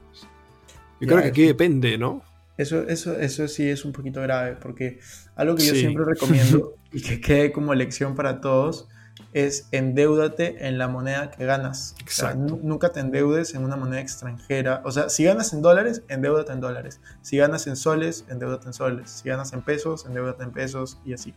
Yo 1.01 1.07
creo 1.07 1.23
que 1.23 1.29
aquí 1.29 1.43
depende, 1.43 1.97
¿no? 1.97 2.23
Eso, 2.57 2.89
eso, 2.89 3.17
eso 3.17 3.47
sí 3.47 3.69
es 3.69 3.85
un 3.85 3.93
poquito 3.93 4.21
grave, 4.21 4.57
porque 4.61 4.99
algo 5.37 5.55
que 5.55 5.65
yo 5.65 5.75
siempre 5.75 6.05
recomiendo 6.05 6.75
y 6.93 7.03
que 7.03 7.21
quede 7.21 7.53
como 7.53 7.73
lección 7.73 8.17
para 8.17 8.41
todos 8.41 8.89
es 9.33 9.69
endeudate 9.73 10.67
en 10.67 10.79
la 10.79 10.89
moneda 10.89 11.31
que 11.31 11.45
ganas. 11.45 11.95
nunca 12.37 12.91
te 12.91 13.01
endeudes 13.01 13.55
en 13.55 13.65
una 13.65 13.77
moneda 13.77 14.01
extranjera. 14.01 14.83
O 14.85 14.91
sea, 14.91 15.09
si 15.09 15.25
ganas 15.25 15.53
en 15.53 15.63
dólares, 15.63 16.03
endeudate 16.09 16.53
en 16.53 16.61
dólares. 16.61 17.01
Si 17.23 17.37
ganas 17.37 17.67
en 17.67 17.77
soles, 17.77 18.25
endeudate 18.29 18.67
en 18.67 18.73
soles. 18.73 19.11
Si 19.11 19.29
ganas 19.29 19.53
en 19.53 19.63
pesos, 19.63 20.07
endeudate 20.07 20.45
en 20.45 20.53
pesos 20.53 20.99
y 21.05 21.13
así. 21.13 21.35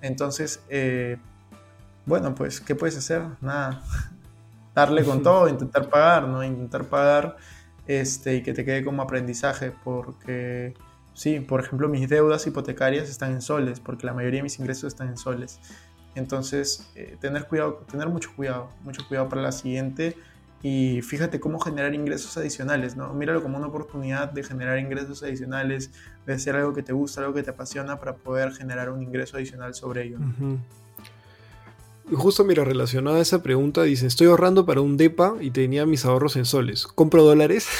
Entonces, 0.00 0.60
eh, 0.68 1.18
bueno, 2.06 2.34
pues, 2.34 2.60
¿qué 2.60 2.74
puedes 2.74 2.96
hacer? 2.96 3.22
Nada. 3.40 3.82
Darle 4.74 5.04
con 5.04 5.22
todo, 5.24 5.48
intentar 5.48 5.88
pagar, 5.88 6.28
¿no? 6.28 6.42
Intentar 6.44 6.84
pagar 6.84 7.36
este, 7.86 8.36
y 8.36 8.42
que 8.42 8.52
te 8.52 8.64
quede 8.64 8.84
como 8.84 9.02
aprendizaje, 9.02 9.72
porque 9.84 10.74
sí, 11.14 11.40
por 11.40 11.60
ejemplo, 11.60 11.88
mis 11.88 12.08
deudas 12.08 12.46
hipotecarias 12.46 13.08
están 13.08 13.32
en 13.32 13.42
soles, 13.42 13.80
porque 13.80 14.06
la 14.06 14.14
mayoría 14.14 14.38
de 14.38 14.44
mis 14.44 14.58
ingresos 14.58 14.84
están 14.84 15.08
en 15.08 15.16
soles. 15.16 15.60
Entonces, 16.14 16.90
eh, 16.94 17.16
tener 17.20 17.46
cuidado, 17.46 17.84
tener 17.90 18.08
mucho 18.08 18.30
cuidado, 18.36 18.68
mucho 18.82 19.06
cuidado 19.08 19.28
para 19.28 19.42
la 19.42 19.52
siguiente 19.52 20.16
y 20.62 21.02
fíjate 21.02 21.40
cómo 21.40 21.58
generar 21.58 21.92
ingresos 21.94 22.36
adicionales, 22.36 22.96
¿no? 22.96 23.12
Míralo 23.14 23.42
como 23.42 23.58
una 23.58 23.66
oportunidad 23.66 24.30
de 24.30 24.44
generar 24.44 24.78
ingresos 24.78 25.22
adicionales, 25.22 25.90
de 26.24 26.34
hacer 26.34 26.54
algo 26.54 26.72
que 26.72 26.82
te 26.82 26.92
gusta, 26.92 27.20
algo 27.22 27.34
que 27.34 27.42
te 27.42 27.50
apasiona 27.50 27.98
para 27.98 28.14
poder 28.14 28.52
generar 28.52 28.90
un 28.90 29.02
ingreso 29.02 29.36
adicional 29.36 29.74
sobre 29.74 30.04
ello. 30.04 30.18
Y 32.10 32.14
Justo 32.14 32.44
mira, 32.44 32.64
relacionada 32.64 33.16
a 33.18 33.20
esa 33.20 33.42
pregunta, 33.42 33.82
dice, 33.82 34.06
estoy 34.06 34.28
ahorrando 34.28 34.64
para 34.64 34.80
un 34.80 34.96
DEPA 34.96 35.34
y 35.40 35.50
tenía 35.50 35.84
mis 35.84 36.04
ahorros 36.04 36.36
en 36.36 36.44
soles. 36.44 36.86
¿Compro 36.86 37.24
dólares? 37.24 37.68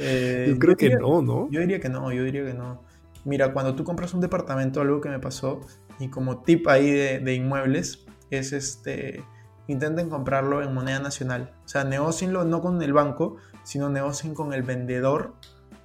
Eh, 0.00 0.46
yo 0.48 0.58
creo 0.58 0.76
que 0.76 0.90
no, 0.90 1.22
¿no? 1.22 1.48
Yo 1.52 1.60
diría 1.60 1.78
que 1.78 1.88
no, 1.88 2.12
yo 2.12 2.24
diría 2.24 2.44
que 2.44 2.52
no. 2.52 2.82
Mira, 3.24 3.52
cuando 3.52 3.76
tú 3.76 3.84
compras 3.84 4.12
un 4.12 4.20
departamento, 4.20 4.80
algo 4.80 5.00
que 5.00 5.08
me 5.08 5.20
pasó, 5.20 5.60
y 5.98 6.08
como 6.08 6.42
tip 6.42 6.68
ahí 6.68 6.90
de, 6.90 7.34
inmuebles 7.34 8.04
es 8.30 8.52
este, 8.52 9.24
intenten 9.66 10.10
comprarlo 10.10 10.62
en 10.62 10.74
moneda 10.74 11.00
nacional. 11.00 11.52
O 11.64 11.68
sea, 11.68 11.84
negocienlo 11.84 12.44
no 12.44 12.60
con 12.60 12.82
el 12.82 12.92
banco, 12.92 13.36
sino 13.62 13.88
negocien 13.88 14.34
con 14.34 14.52
el 14.52 14.62
vendedor 14.62 15.34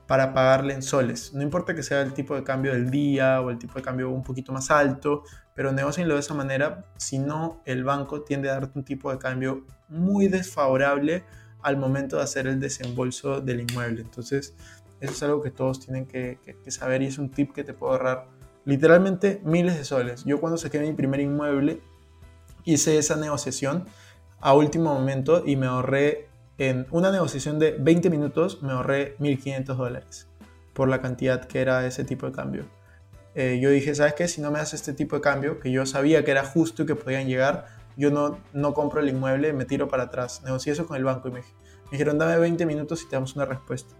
para 0.07 0.33
pagarle 0.33 0.73
en 0.73 0.81
soles. 0.81 1.33
No 1.33 1.41
importa 1.41 1.73
que 1.73 1.83
sea 1.83 2.01
el 2.01 2.13
tipo 2.13 2.35
de 2.35 2.43
cambio 2.43 2.73
del 2.73 2.89
día 2.89 3.39
o 3.41 3.49
el 3.49 3.57
tipo 3.57 3.75
de 3.75 3.81
cambio 3.81 4.09
un 4.09 4.23
poquito 4.23 4.51
más 4.51 4.69
alto, 4.69 5.23
pero 5.55 5.71
negocienlo 5.71 6.15
de 6.15 6.19
esa 6.19 6.33
manera, 6.33 6.83
si 6.97 7.17
no 7.17 7.61
el 7.65 7.83
banco 7.83 8.23
tiende 8.23 8.49
a 8.49 8.53
darte 8.53 8.77
un 8.77 8.83
tipo 8.83 9.11
de 9.11 9.17
cambio 9.17 9.65
muy 9.87 10.27
desfavorable 10.27 11.23
al 11.61 11.77
momento 11.77 12.17
de 12.17 12.23
hacer 12.23 12.47
el 12.47 12.59
desembolso 12.59 13.39
del 13.39 13.61
inmueble. 13.61 14.01
Entonces, 14.01 14.55
eso 14.99 15.13
es 15.13 15.23
algo 15.23 15.41
que 15.41 15.51
todos 15.51 15.79
tienen 15.79 16.05
que, 16.05 16.39
que 16.43 16.71
saber 16.71 17.01
y 17.01 17.05
es 17.05 17.17
un 17.17 17.29
tip 17.29 17.53
que 17.53 17.63
te 17.63 17.73
puedo 17.73 17.93
ahorrar 17.93 18.27
literalmente 18.65 19.41
miles 19.43 19.77
de 19.77 19.85
soles. 19.85 20.23
Yo 20.25 20.39
cuando 20.39 20.57
saqué 20.57 20.79
mi 20.79 20.93
primer 20.93 21.19
inmueble 21.19 21.81
hice 22.63 22.97
esa 22.97 23.15
negociación 23.15 23.85
a 24.39 24.53
último 24.53 24.93
momento 24.93 25.43
y 25.45 25.55
me 25.55 25.67
ahorré 25.67 26.29
en 26.57 26.85
una 26.91 27.11
negociación 27.11 27.59
de 27.59 27.71
20 27.71 28.09
minutos, 28.09 28.61
me 28.61 28.71
ahorré 28.71 29.17
1.500 29.17 29.75
dólares 29.75 30.27
por 30.73 30.89
la 30.89 31.01
cantidad 31.01 31.45
que 31.45 31.59
era 31.59 31.85
ese 31.85 32.03
tipo 32.03 32.25
de 32.27 32.31
cambio. 32.31 32.65
Eh, 33.33 33.59
yo 33.61 33.69
dije, 33.69 33.95
¿sabes 33.95 34.13
qué? 34.13 34.27
Si 34.27 34.41
no 34.41 34.51
me 34.51 34.59
das 34.59 34.73
este 34.73 34.93
tipo 34.93 35.15
de 35.15 35.21
cambio, 35.21 35.59
que 35.59 35.71
yo 35.71 35.85
sabía 35.85 36.23
que 36.23 36.31
era 36.31 36.43
justo 36.43 36.83
y 36.83 36.85
que 36.85 36.95
podían 36.95 37.27
llegar, 37.27 37.67
yo 37.95 38.11
no, 38.11 38.39
no 38.53 38.73
compro 38.73 38.99
el 38.99 39.09
inmueble, 39.09 39.53
me 39.53 39.65
tiro 39.65 39.87
para 39.87 40.03
atrás. 40.03 40.41
Negocié 40.43 40.73
eso 40.73 40.85
con 40.85 40.97
el 40.97 41.03
banco 41.03 41.29
y 41.29 41.31
me, 41.31 41.39
me 41.39 41.91
dijeron, 41.91 42.17
dame 42.17 42.37
20 42.37 42.65
minutos 42.65 43.03
y 43.03 43.09
te 43.09 43.15
damos 43.15 43.35
una 43.35 43.45
respuesta. 43.45 43.95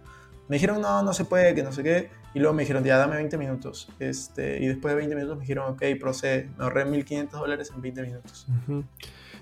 Me 0.48 0.56
dijeron, 0.56 0.80
no, 0.80 1.02
no 1.02 1.12
se 1.12 1.24
puede, 1.24 1.54
que 1.54 1.62
no 1.62 1.72
sé 1.72 1.82
qué. 1.82 2.10
Y 2.34 2.38
luego 2.38 2.54
me 2.54 2.62
dijeron, 2.62 2.82
ya 2.84 2.96
dame 2.96 3.16
20 3.16 3.36
minutos. 3.38 3.88
Este, 3.98 4.62
y 4.62 4.66
después 4.66 4.92
de 4.92 4.96
20 4.96 5.14
minutos 5.14 5.36
me 5.36 5.42
dijeron, 5.42 5.72
ok, 5.72 5.82
procede. 6.00 6.48
Me 6.56 6.64
ahorré 6.64 6.86
1.500 6.86 7.30
dólares 7.30 7.72
en 7.74 7.82
20 7.82 8.02
minutos. 8.02 8.46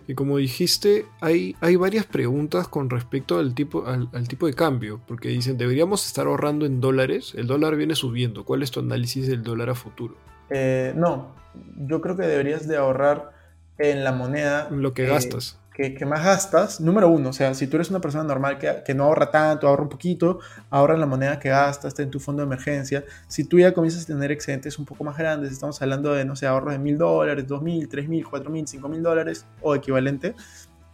Y 0.08 0.14
como 0.14 0.38
dijiste, 0.38 1.06
hay, 1.20 1.54
hay 1.60 1.76
varias 1.76 2.04
preguntas 2.04 2.66
con 2.66 2.90
respecto 2.90 3.38
al 3.38 3.54
tipo, 3.54 3.86
al, 3.86 4.28
tipo 4.28 4.46
de 4.46 4.54
cambio. 4.54 5.00
Porque 5.06 5.28
dicen, 5.28 5.56
deberíamos 5.56 6.04
estar 6.04 6.26
ahorrando 6.26 6.66
en 6.66 6.80
dólares. 6.80 7.32
El 7.36 7.46
dólar 7.46 7.76
viene 7.76 7.94
subiendo. 7.94 8.44
¿Cuál 8.44 8.62
es 8.62 8.72
tu 8.72 8.80
análisis 8.80 9.28
del 9.28 9.42
dólar 9.44 9.70
a 9.70 9.74
futuro? 9.74 10.16
Eh, 10.48 10.92
no, 10.96 11.34
yo 11.76 12.00
creo 12.00 12.16
que 12.16 12.24
deberías 12.24 12.66
de 12.66 12.76
ahorrar 12.76 13.30
en 13.78 14.02
la 14.02 14.10
moneda. 14.10 14.68
Lo 14.70 14.94
que 14.94 15.06
gastas 15.06 15.59
que, 15.72 16.04
más 16.04 16.24
gastas, 16.24 16.80
número 16.80 17.08
uno, 17.08 17.30
o 17.30 17.32
sea, 17.32 17.54
si 17.54 17.66
tú 17.66 17.76
eres 17.76 17.90
una 17.90 18.00
persona 18.00 18.24
normal 18.24 18.58
que, 18.58 18.94
no 18.94 19.04
ahorra 19.04 19.30
tanto, 19.30 19.66
ahorra 19.66 19.84
un 19.84 19.88
poquito, 19.88 20.40
ahorra 20.68 20.94
en 20.94 21.00
la 21.00 21.06
moneda 21.06 21.38
que 21.38 21.48
gastas, 21.48 21.98
en 21.98 22.10
tu 22.10 22.20
fondo 22.20 22.42
de 22.42 22.46
emergencia. 22.46 23.04
Si 23.28 23.44
tú 23.44 23.58
ya 23.58 23.72
comienzas 23.72 24.04
a 24.04 24.06
tener 24.08 24.30
excedentes 24.30 24.78
un 24.78 24.84
poco 24.84 25.04
más 25.04 25.16
grandes, 25.16 25.52
estamos 25.52 25.80
hablando 25.80 26.12
de, 26.12 26.24
no 26.24 26.36
sé, 26.36 26.46
ahorros 26.46 26.72
de 26.72 26.78
mil 26.78 26.98
dólares, 26.98 27.46
dos 27.46 27.62
mil, 27.62 27.88
tres 27.88 28.08
mil, 28.08 28.26
cuatro 28.28 28.50
mil, 28.50 28.66
cinco 28.66 28.88
mil 28.88 29.02
dólares 29.02 29.46
o 29.62 29.74
equivalente 29.74 30.34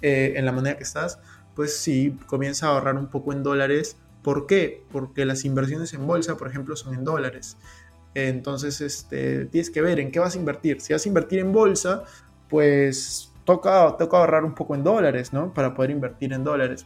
eh, 0.03 0.35
en 0.37 0.45
la 0.45 0.53
moneda 0.53 0.77
que 0.77 0.85
estás, 0.85 1.19
pues 1.55 1.77
sí, 1.77 2.17
comienza 2.27 2.67
a 2.67 2.71
ahorrar 2.71 2.97
un 2.97 3.09
poco 3.09 3.33
en 3.33 3.43
dólares. 3.43 3.97
¿Por 4.23 4.47
qué? 4.47 4.85
Porque 4.93 5.25
las 5.25 5.45
inversiones 5.45 5.95
en 5.95 6.07
bolsa, 6.07 6.37
por 6.37 6.49
ejemplo, 6.49 6.77
son 6.77 6.95
en 6.95 7.03
dólares. 7.03 7.57
Entonces, 8.15 8.81
este, 8.81 9.47
tienes 9.47 9.71
que 9.71 9.83
ver 9.83 10.01
en 10.01 10.11
qué 10.11 10.21
vas 10.21 10.37
a 10.37 10.39
invertir. 10.39 10.81
Si 10.81 10.93
vas 10.93 11.05
a 11.05 11.09
invertir 11.09 11.39
en 11.39 11.53
bolsa, 11.53 12.05
pues 12.49 13.33
toca, 13.47 13.97
toca 13.97 14.19
ahorrar 14.19 14.45
un 14.45 14.55
poco 14.55 14.75
en 14.75 14.85
dólares, 14.85 15.33
¿no? 15.33 15.55
Para 15.55 15.73
poder 15.73 15.91
invertir 15.91 16.35
en 16.35 16.45
dólares. 16.45 16.85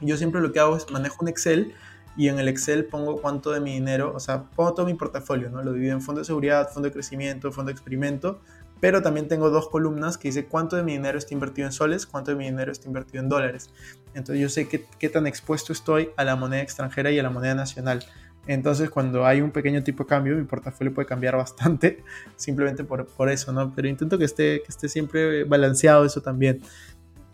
Yo 0.00 0.16
siempre 0.16 0.40
lo 0.40 0.52
que 0.52 0.60
hago 0.60 0.76
es 0.76 0.90
manejo 0.90 1.16
un 1.20 1.28
Excel 1.28 1.74
y 2.16 2.28
en 2.28 2.38
el 2.38 2.48
Excel 2.48 2.86
pongo 2.86 3.20
cuánto 3.20 3.50
de 3.50 3.60
mi 3.60 3.74
dinero, 3.74 4.12
o 4.14 4.20
sea, 4.20 4.44
pongo 4.44 4.72
todo 4.72 4.86
mi 4.86 4.94
portafolio, 4.94 5.50
¿no? 5.50 5.62
Lo 5.62 5.74
divido 5.74 5.92
en 5.92 6.00
fondo 6.00 6.20
de 6.20 6.24
seguridad, 6.24 6.70
fondo 6.70 6.88
de 6.88 6.92
crecimiento, 6.92 7.52
fondo 7.52 7.68
de 7.68 7.72
experimento, 7.72 8.40
pero 8.80 9.02
también 9.02 9.28
tengo 9.28 9.50
dos 9.50 9.68
columnas 9.68 10.16
que 10.16 10.28
dice 10.28 10.46
cuánto 10.46 10.76
de 10.76 10.82
mi 10.82 10.92
dinero 10.92 11.18
está 11.18 11.34
invertido 11.34 11.66
en 11.66 11.72
soles, 11.72 12.06
cuánto 12.06 12.30
de 12.30 12.36
mi 12.38 12.44
dinero 12.44 12.72
está 12.72 12.86
invertido 12.86 13.22
en 13.22 13.28
dólares. 13.28 13.70
Entonces 14.14 14.40
yo 14.40 14.48
sé 14.48 14.68
qué, 14.68 14.86
qué 14.98 15.08
tan 15.10 15.26
expuesto 15.26 15.72
estoy 15.72 16.10
a 16.16 16.24
la 16.24 16.34
moneda 16.36 16.62
extranjera 16.62 17.10
y 17.10 17.18
a 17.18 17.22
la 17.22 17.30
moneda 17.30 17.54
nacional. 17.54 18.04
Entonces, 18.46 18.90
cuando 18.90 19.26
hay 19.26 19.40
un 19.40 19.50
pequeño 19.50 19.82
tipo 19.82 20.04
de 20.04 20.08
cambio, 20.08 20.36
mi 20.36 20.44
portafolio 20.44 20.92
puede 20.92 21.06
cambiar 21.06 21.36
bastante, 21.36 22.02
simplemente 22.36 22.84
por, 22.84 23.30
eso, 23.30 23.52
¿no? 23.52 23.72
Pero 23.74 23.88
intento 23.88 24.18
que 24.18 24.24
esté, 24.24 24.62
que 24.62 24.68
esté 24.68 24.88
siempre 24.88 25.44
balanceado 25.44 26.04
eso 26.04 26.20
también. 26.20 26.60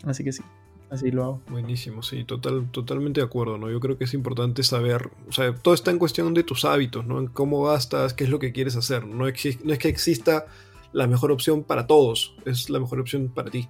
Así 0.03 0.23
que 0.23 0.31
sí, 0.31 0.43
así 0.89 1.11
lo 1.11 1.23
hago. 1.23 1.41
Buenísimo, 1.49 2.03
sí, 2.03 2.23
total, 2.23 2.69
totalmente 2.71 3.21
de 3.21 3.25
acuerdo, 3.25 3.57
¿no? 3.57 3.71
Yo 3.71 3.79
creo 3.79 3.97
que 3.97 4.03
es 4.03 4.13
importante 4.13 4.63
saber, 4.63 5.09
o 5.27 5.31
sea, 5.31 5.55
todo 5.55 5.73
está 5.73 5.91
en 5.91 5.99
cuestión 5.99 6.33
de 6.33 6.43
tus 6.43 6.65
hábitos, 6.65 7.05
¿no? 7.05 7.19
En 7.19 7.27
cómo 7.27 7.63
gastas, 7.63 8.13
qué 8.13 8.25
es 8.25 8.29
lo 8.29 8.39
que 8.39 8.51
quieres 8.51 8.75
hacer. 8.75 9.05
No, 9.05 9.25
no 9.25 9.27
es 9.27 9.79
que 9.79 9.89
exista 9.89 10.45
la 10.93 11.07
mejor 11.07 11.31
opción 11.31 11.63
para 11.63 11.87
todos, 11.87 12.35
es 12.45 12.69
la 12.69 12.79
mejor 12.79 12.99
opción 12.99 13.29
para 13.29 13.49
ti. 13.49 13.69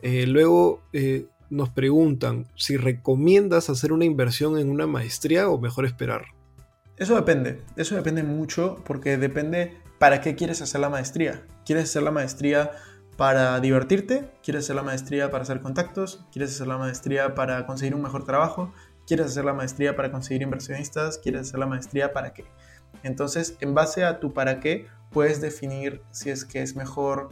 Eh, 0.00 0.26
luego, 0.26 0.82
eh, 0.92 1.26
nos 1.50 1.70
preguntan 1.70 2.46
si 2.56 2.76
recomiendas 2.76 3.70
hacer 3.70 3.92
una 3.92 4.04
inversión 4.04 4.58
en 4.58 4.68
una 4.68 4.86
maestría 4.86 5.48
o 5.48 5.58
mejor 5.58 5.86
esperar. 5.86 6.26
Eso 6.96 7.16
depende, 7.16 7.62
eso 7.76 7.96
depende 7.96 8.22
mucho 8.22 8.82
porque 8.84 9.16
depende 9.16 9.76
para 9.98 10.20
qué 10.20 10.36
quieres 10.36 10.62
hacer 10.62 10.80
la 10.80 10.88
maestría. 10.88 11.42
¿Quieres 11.64 11.84
hacer 11.84 12.02
la 12.02 12.12
maestría 12.12 12.70
para 13.16 13.58
divertirte, 13.60 14.30
quieres 14.42 14.64
hacer 14.64 14.76
la 14.76 14.82
maestría 14.82 15.30
para 15.30 15.42
hacer 15.42 15.60
contactos, 15.60 16.24
quieres 16.32 16.54
hacer 16.54 16.66
la 16.66 16.78
maestría 16.78 17.34
para 17.34 17.64
conseguir 17.66 17.94
un 17.94 18.02
mejor 18.02 18.24
trabajo, 18.24 18.72
quieres 19.06 19.26
hacer 19.26 19.44
la 19.44 19.54
maestría 19.54 19.94
para 19.96 20.10
conseguir 20.10 20.42
inversionistas, 20.42 21.18
quieres 21.18 21.42
hacer 21.42 21.60
la 21.60 21.66
maestría 21.66 22.12
para 22.12 22.32
qué. 22.32 22.44
Entonces, 23.02 23.56
en 23.60 23.74
base 23.74 24.04
a 24.04 24.20
tu 24.20 24.32
para 24.32 24.60
qué, 24.60 24.86
puedes 25.10 25.40
definir 25.40 26.02
si 26.10 26.30
es 26.30 26.44
que 26.44 26.62
es 26.62 26.74
mejor 26.76 27.28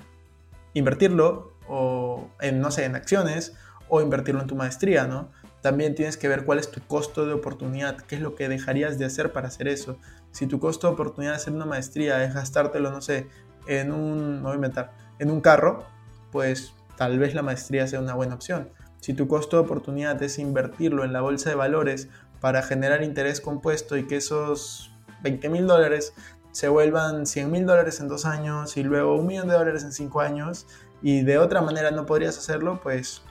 invertirlo 0.75 1.57
o 1.69 2.31
en, 2.41 2.61
no 2.61 2.71
sé, 2.71 2.85
en 2.85 2.95
acciones 2.95 3.55
o 3.89 4.01
invertirlo 4.01 4.41
en 4.41 4.47
tu 4.47 4.57
maestría, 4.57 5.07
¿no? 5.07 5.31
También 5.63 5.95
tienes 5.95 6.17
que 6.17 6.29
ver 6.29 6.45
cuál 6.45 6.59
es 6.59 6.71
tu 6.71 6.81
costo 6.83 7.25
de 7.25 7.33
oportunidad, 7.33 7.97
qué 7.97 8.17
es 8.17 8.21
lo 8.21 8.35
que 8.35 8.49
dejarías 8.49 8.99
de 8.99 9.05
hacer 9.05 9.33
para 9.33 9.49
hacer 9.49 9.69
eso. 9.69 9.97
Si 10.33 10.47
tu 10.47 10.59
costo 10.59 10.89
de 10.89 10.95
oportunidad 10.95 11.33
de 11.33 11.37
hacer 11.37 11.53
una 11.53 11.67
maestría 11.67 12.23
es 12.25 12.35
gastártelo, 12.35 12.91
no 12.91 13.01
sé, 13.01 13.29
en 13.67 13.93
un, 13.93 14.43
no 14.43 14.49
voy 14.49 14.53
a 14.53 14.55
inventar, 14.57 14.93
en 15.21 15.31
un 15.31 15.41
carro, 15.41 15.87
pues 16.33 16.73
tal 16.97 17.19
vez 17.19 17.35
la 17.35 17.43
maestría 17.43 17.87
sea 17.87 18.01
una 18.01 18.15
buena 18.15 18.35
opción. 18.35 18.71
Si 19.01 19.15
tu 19.15 19.29
costo 19.29 19.57
de 19.57 19.63
oportunidad 19.63 20.21
es 20.23 20.39
invertirlo 20.39 21.05
en 21.05 21.13
la 21.13 21.21
bolsa 21.21 21.51
de 21.51 21.57
valores 21.57 22.09
para 22.41 22.63
generar 22.63 23.05
interés 23.05 23.41
compuesto 23.41 23.97
y 23.97 24.07
que 24.09 24.17
esos 24.17 24.93
20 25.23 25.49
mil 25.49 25.67
dólares 25.69 26.13
se 26.51 26.69
vuelvan 26.69 27.25
100 27.27 27.51
mil 27.51 27.67
dólares 27.67 28.01
en 28.01 28.09
dos 28.09 28.27
años 28.27 28.77
y 28.77 28.83
luego 28.83 29.15
un 29.15 29.27
millón 29.27 29.49
de 29.49 29.55
dólares 29.55 29.85
en 29.85 29.93
cinco 29.93 30.21
años 30.21 30.67
y 31.03 31.23
de 31.23 31.39
otra 31.39 31.63
manera 31.63 31.91
no 31.91 32.05
podrías 32.05 32.37
hacerlo, 32.37 32.81
pues 32.83 33.23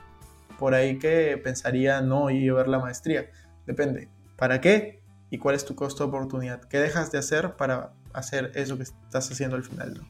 por 0.61 0.75
ahí 0.75 0.99
que 0.99 1.41
pensaría 1.43 2.01
no 2.01 2.29
ir 2.29 2.51
a 2.51 2.53
ver 2.53 2.67
la 2.67 2.77
maestría. 2.77 3.31
Depende. 3.65 4.09
¿Para 4.37 4.61
qué? 4.61 5.01
¿Y 5.31 5.39
cuál 5.39 5.55
es 5.55 5.65
tu 5.65 5.73
costo 5.73 6.03
de 6.03 6.09
oportunidad? 6.09 6.61
¿Qué 6.65 6.77
dejas 6.77 7.11
de 7.11 7.17
hacer 7.17 7.55
para 7.55 7.93
hacer 8.13 8.51
eso 8.53 8.77
que 8.77 8.83
estás 8.83 9.31
haciendo 9.31 9.55
al 9.55 9.63
final? 9.63 10.03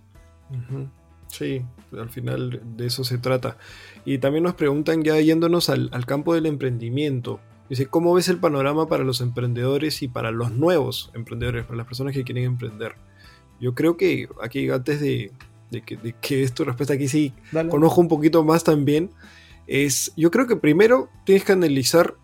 Sí, 1.28 1.66
al 1.98 2.10
final 2.10 2.62
de 2.76 2.86
eso 2.86 3.06
se 3.06 3.18
trata. 3.18 3.56
Y 4.04 4.18
también 4.18 4.44
nos 4.44 4.56
preguntan 4.56 5.04
ya 5.04 5.18
yéndonos 5.22 5.70
al, 5.70 5.90
al 5.94 6.06
campo 6.06 6.36
del 6.36 6.46
emprendimiento. 6.48 7.40
Dice, 7.70 7.86
¿cómo 7.86 8.14
ves 8.14 8.28
el 8.28 8.38
panorama 8.38 8.90
para 8.90 9.06
los 9.06 9.22
emprendedores 9.22 10.02
y 10.02 10.10
para 10.10 10.32
los 10.32 10.52
nuevos 10.52 11.12
emprendedores, 11.14 11.64
para 11.64 11.78
las 11.78 11.88
personas 11.88 12.14
que 12.14 12.26
quieren 12.26 12.44
emprender? 12.44 12.96
Yo 13.62 13.74
creo 13.74 13.96
que 13.96 14.28
aquí, 14.44 14.70
antes 14.70 15.00
de, 15.00 15.32
que, 15.86 15.96
de 15.96 16.14
que 16.20 16.44
es 16.44 16.54
tu 16.54 16.66
respuesta, 16.66 16.96
aquí 16.96 17.08
sí 17.08 17.34
conozco 17.70 18.02
un 18.02 18.10
poquito 18.10 18.44
más 18.44 18.66
también, 18.66 19.12
es, 19.68 20.14
yo 20.16 20.32
creo 20.32 20.48
que 20.48 20.56
primero 20.56 21.10
tienes 21.26 21.44
que 21.44 21.52
analizar 21.52 22.16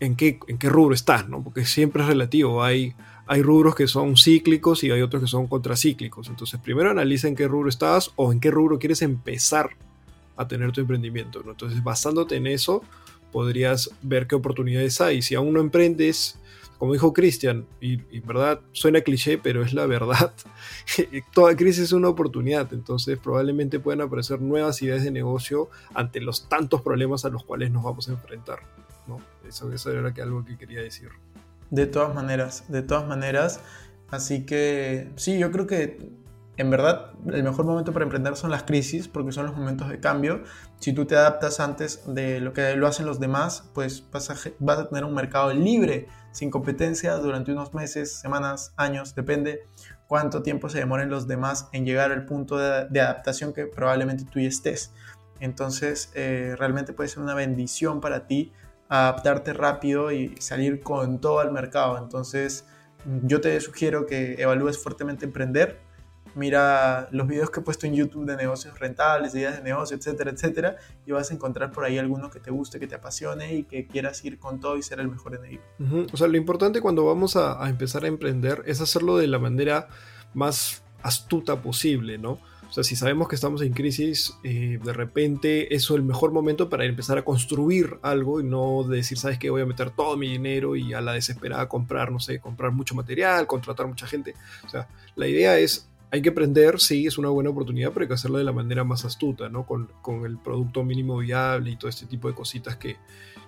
en 0.00 0.16
qué, 0.16 0.38
en 0.48 0.58
qué 0.58 0.68
rubro 0.68 0.94
estás, 0.94 1.28
¿no? 1.28 1.42
Porque 1.42 1.64
siempre 1.64 2.02
es 2.02 2.08
relativo. 2.08 2.62
Hay, 2.62 2.94
hay 3.26 3.42
rubros 3.42 3.74
que 3.74 3.86
son 3.86 4.16
cíclicos 4.16 4.82
y 4.84 4.90
hay 4.90 5.00
otros 5.00 5.22
que 5.22 5.28
son 5.28 5.46
contracíclicos. 5.46 6.28
Entonces, 6.28 6.60
primero 6.60 6.90
analiza 6.90 7.28
en 7.28 7.36
qué 7.36 7.46
rubro 7.46 7.68
estás 7.68 8.10
o 8.16 8.32
en 8.32 8.40
qué 8.40 8.50
rubro 8.50 8.78
quieres 8.78 9.02
empezar 9.02 9.70
a 10.36 10.48
tener 10.48 10.72
tu 10.72 10.80
emprendimiento. 10.80 11.42
¿no? 11.44 11.52
Entonces, 11.52 11.82
basándote 11.82 12.36
en 12.36 12.46
eso, 12.46 12.82
podrías 13.30 13.90
ver 14.02 14.26
qué 14.26 14.34
oportunidades 14.34 15.00
hay. 15.00 15.22
Si 15.22 15.34
aún 15.34 15.54
no 15.54 15.60
emprendes, 15.60 16.38
como 16.82 16.94
dijo 16.94 17.12
Cristian, 17.12 17.64
y, 17.80 18.00
en 18.10 18.26
verdad 18.26 18.58
suena 18.72 19.02
cliché, 19.02 19.38
pero 19.38 19.62
es 19.62 19.72
la 19.72 19.86
verdad, 19.86 20.32
toda 21.32 21.54
crisis 21.54 21.84
es 21.84 21.92
una 21.92 22.08
oportunidad, 22.08 22.72
entonces 22.72 23.20
probablemente 23.20 23.78
puedan 23.78 24.00
aparecer 24.00 24.40
nuevas 24.40 24.82
ideas 24.82 25.04
de 25.04 25.12
negocio 25.12 25.70
ante 25.94 26.20
los 26.20 26.48
tantos 26.48 26.82
problemas 26.82 27.24
a 27.24 27.28
los 27.28 27.44
cuales 27.44 27.70
nos 27.70 27.84
vamos 27.84 28.08
a 28.08 28.10
enfrentar. 28.10 28.64
¿no? 29.06 29.20
Eso, 29.48 29.72
eso 29.72 29.92
era 29.92 30.12
algo 30.24 30.44
que 30.44 30.58
quería 30.58 30.82
decir. 30.82 31.10
De 31.70 31.86
todas 31.86 32.16
maneras, 32.16 32.64
de 32.66 32.82
todas 32.82 33.06
maneras. 33.06 33.60
Así 34.10 34.44
que 34.44 35.08
sí, 35.14 35.38
yo 35.38 35.52
creo 35.52 35.68
que 35.68 36.10
en 36.56 36.70
verdad 36.70 37.12
el 37.32 37.42
mejor 37.42 37.64
momento 37.64 37.92
para 37.92 38.04
emprender 38.04 38.36
son 38.36 38.50
las 38.50 38.64
crisis 38.64 39.08
porque 39.08 39.32
son 39.32 39.46
los 39.46 39.56
momentos 39.56 39.88
de 39.88 40.00
cambio. 40.00 40.42
Si 40.80 40.92
tú 40.92 41.06
te 41.06 41.16
adaptas 41.16 41.60
antes 41.60 42.02
de 42.06 42.40
lo 42.40 42.52
que 42.52 42.76
lo 42.76 42.86
hacen 42.86 43.06
los 43.06 43.18
demás, 43.20 43.70
pues 43.72 44.04
vas 44.10 44.30
a, 44.30 44.88
tener 44.88 45.04
un 45.04 45.14
mercado 45.14 45.52
libre, 45.54 46.08
sin 46.32 46.50
competencia, 46.50 47.14
durante 47.16 47.52
unos 47.52 47.72
meses, 47.72 48.12
semanas, 48.12 48.74
años, 48.76 49.14
depende 49.14 49.66
cuánto 50.08 50.42
tiempo 50.42 50.68
se 50.68 50.78
demoren 50.78 51.08
los 51.08 51.26
demás 51.26 51.68
en 51.72 51.86
llegar 51.86 52.12
al 52.12 52.26
punto 52.26 52.58
de, 52.58 53.00
adaptación 53.00 53.54
que 53.54 53.66
probablemente 53.66 54.24
tú 54.24 54.40
ya 54.40 54.48
estés. 54.48 54.92
Entonces, 55.40 56.10
eh, 56.14 56.54
realmente 56.58 56.92
puede 56.92 57.08
ser 57.08 57.22
una 57.22 57.34
bendición 57.34 58.00
para 58.00 58.26
ti 58.26 58.52
adaptarte 58.88 59.54
rápido 59.54 60.12
y 60.12 60.36
salir 60.38 60.80
con 60.80 61.18
todo 61.18 61.40
al 61.40 61.50
mercado. 61.50 61.96
Entonces, 61.96 62.66
yo 63.22 63.40
te 63.40 63.58
sugiero 63.60 64.04
que 64.04 64.34
evalúes 64.34 64.76
fuertemente 64.76 65.24
emprender 65.24 65.80
mira 66.34 67.08
los 67.10 67.26
videos 67.26 67.50
que 67.50 67.60
he 67.60 67.62
puesto 67.62 67.86
en 67.86 67.94
YouTube 67.94 68.26
de 68.26 68.36
negocios 68.36 68.78
rentables, 68.78 69.34
ideas 69.34 69.56
de 69.56 69.62
negocio, 69.62 69.96
etcétera, 69.96 70.30
etcétera, 70.30 70.76
y 71.06 71.12
vas 71.12 71.30
a 71.30 71.34
encontrar 71.34 71.72
por 71.72 71.84
ahí 71.84 71.98
alguno 71.98 72.30
que 72.30 72.40
te 72.40 72.50
guste, 72.50 72.78
que 72.80 72.86
te 72.86 72.94
apasione 72.94 73.54
y 73.54 73.64
que 73.64 73.86
quieras 73.86 74.24
ir 74.24 74.38
con 74.38 74.60
todo 74.60 74.76
y 74.76 74.82
ser 74.82 75.00
el 75.00 75.08
mejor 75.08 75.34
en 75.34 75.44
ello. 75.44 75.60
O 76.12 76.16
sea, 76.16 76.28
lo 76.28 76.36
importante 76.36 76.80
cuando 76.80 77.04
vamos 77.04 77.36
a, 77.36 77.68
empezar 77.68 78.04
a 78.04 78.08
emprender 78.08 78.62
es 78.66 78.80
hacerlo 78.80 79.16
de 79.16 79.26
la 79.26 79.38
manera 79.38 79.88
más 80.34 80.82
astuta 81.02 81.60
posible, 81.60 82.18
¿no? 82.18 82.38
O 82.68 82.74
sea, 82.74 82.84
si 82.84 82.96
sabemos 82.96 83.28
que 83.28 83.34
estamos 83.34 83.60
en 83.60 83.74
crisis, 83.74 84.32
eh, 84.44 84.78
de 84.82 84.92
repente 84.94 85.74
eso 85.74 85.92
es 85.92 85.98
el 85.98 86.06
mejor 86.06 86.32
momento 86.32 86.70
para 86.70 86.86
empezar 86.86 87.18
a 87.18 87.22
construir 87.22 87.98
algo 88.00 88.40
y 88.40 88.44
no 88.44 88.82
decir, 88.84 89.18
¿sabes 89.18 89.38
qué? 89.38 89.50
Voy 89.50 89.60
a 89.60 89.66
meter 89.66 89.90
todo 89.90 90.16
mi 90.16 90.30
dinero 90.30 90.74
y 90.74 90.94
a 90.94 91.02
la 91.02 91.12
desesperada 91.12 91.68
comprar, 91.68 92.10
no 92.10 92.18
sé, 92.18 92.40
comprar 92.40 92.72
mucho 92.72 92.94
material, 92.94 93.46
contratar 93.46 93.86
mucha 93.86 94.06
gente. 94.06 94.34
O 94.64 94.70
sea, 94.70 94.88
la 95.16 95.28
idea 95.28 95.58
es 95.58 95.91
hay 96.12 96.20
que 96.20 96.28
aprender, 96.28 96.78
sí, 96.78 97.06
es 97.06 97.16
una 97.16 97.30
buena 97.30 97.48
oportunidad, 97.48 97.90
pero 97.90 98.02
hay 98.02 98.08
que 98.08 98.14
hacerlo 98.14 98.36
de 98.36 98.44
la 98.44 98.52
manera 98.52 98.84
más 98.84 99.06
astuta, 99.06 99.48
¿no? 99.48 99.64
Con, 99.64 99.88
el 100.26 100.36
producto 100.36 100.84
mínimo 100.84 101.16
viable 101.16 101.70
y 101.70 101.76
todo 101.76 101.88
este 101.88 102.04
tipo 102.04 102.28
de 102.28 102.34
cositas 102.34 102.76
que, 102.76 102.98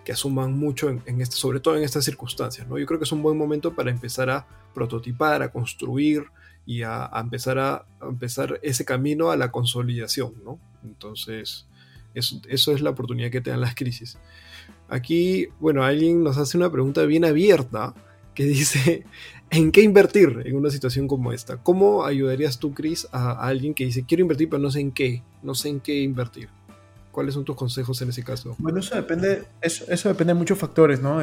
que 0.03 0.13
asuman 0.13 0.59
mucho, 0.59 0.89
en, 0.89 1.21
este, 1.21 1.37
sobre 1.37 1.61
todo 1.61 1.77
en 1.77 1.83
estas 1.85 2.07
circunstancias, 2.07 2.67
¿no? 2.67 2.79
Yo 2.79 2.87
creo 2.87 2.99
que 2.99 3.05
es 3.05 3.13
un 3.13 3.23
buen 3.23 3.37
momento 3.37 3.75
para 3.75 3.91
empezar 3.91 4.31
a 4.31 4.47
prototipar, 4.73 5.43
a 5.43 5.53
construir 5.53 6.25
y 6.65 6.81
a, 6.81 7.11
empezar, 7.17 7.59
a, 7.59 7.85
empezar 8.01 8.59
ese 8.63 8.87
camino 8.87 9.31
a 9.31 9.37
la 9.37 9.53
consolidación, 9.53 10.33
¿no? 10.43 10.59
Entonces, 10.85 11.67
eso, 12.15 12.41
eso 12.49 12.73
es 12.73 12.81
la 12.81 12.91
oportunidad 12.91 13.31
que 13.31 13.43
te 13.43 13.51
dan 13.51 13.61
las 13.61 13.75
crisis. 13.75 14.17
Aquí, 14.89 15.49
bueno, 15.61 15.85
alguien 15.85 16.25
nos 16.25 16.39
hace 16.39 16.57
una 16.57 16.73
pregunta 16.73 17.03
bien 17.03 17.27
abierta 17.27 17.95
que 18.35 18.45
dice, 18.45 19.05
¿en 19.51 19.73
qué 19.73 19.83
invertir 19.83 20.43
en 20.45 20.57
una 20.57 20.71
situación 20.71 21.09
como 21.09 21.33
esta? 21.33 21.57
¿Cómo 21.59 22.05
ayudarías 22.05 22.59
tú, 22.59 22.75
Chris, 22.75 23.07
a, 23.13 23.47
alguien 23.47 23.75
que 23.75 23.85
dice, 23.85 24.05
quiero 24.05 24.23
invertir, 24.23 24.49
pero 24.49 24.63
no 24.63 24.71
sé 24.71 24.81
en 24.81 24.93
qué, 24.93 25.23
no 25.43 25.55
sé 25.55 25.69
en 25.69 25.81
qué 25.81 26.01
invertir? 26.01 26.49
¿Cuáles 27.13 27.35
son 27.35 27.45
tus 27.45 27.57
consejos 27.57 28.01
en 28.03 28.09
ese 28.09 28.25
caso? 28.25 28.57
Bueno, 28.59 28.81
eso 28.81 28.97
depende, 28.97 29.45
eso, 29.61 29.85
eso 29.89 30.09
depende 30.09 30.33
de 30.33 30.39
muchos 30.39 30.59
factores, 30.59 31.01
¿no? 31.01 31.23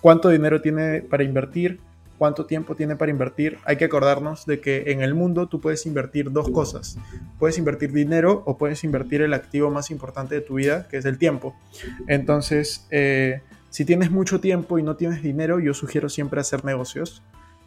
cuánto 0.00 0.28
dinero 0.28 0.60
tiene 0.60 1.00
para 1.00 1.22
invertir, 1.22 1.80
cuánto 2.18 2.46
tiempo 2.46 2.76
tiene 2.76 2.94
para 2.94 3.10
invertir. 3.10 3.58
Hay 3.64 3.76
que 3.76 3.84
acordarnos 3.84 4.46
de 4.46 4.60
que 4.60 4.92
en 4.92 5.02
el 5.02 5.14
mundo 5.14 5.48
tú 5.48 5.60
puedes 5.60 5.86
invertir 5.86 6.30
dos 6.30 6.50
cosas. 6.50 6.96
Puedes 7.38 7.58
invertir 7.58 7.92
dinero 7.92 8.42
o 8.46 8.58
puedes 8.58 8.84
invertir 8.84 9.22
el 9.22 9.34
activo 9.34 9.70
más 9.70 9.90
importante 9.90 10.34
de 10.34 10.40
tu 10.40 10.54
vida, 10.54 10.86
que 10.88 10.98
es 10.98 11.04
el 11.04 11.18
tiempo. 11.18 11.56
Entonces, 12.06 12.86
eh, 12.90 13.40
si 13.70 13.84
tienes 13.84 14.10
mucho 14.10 14.40
tiempo 14.40 14.78
y 14.78 14.82
no 14.82 14.96
tienes 14.96 15.22
dinero, 15.22 15.58
yo 15.58 15.74
sugiero 15.74 16.08
siempre 16.08 16.40
hacer 16.40 16.64
negocios. 16.64 17.22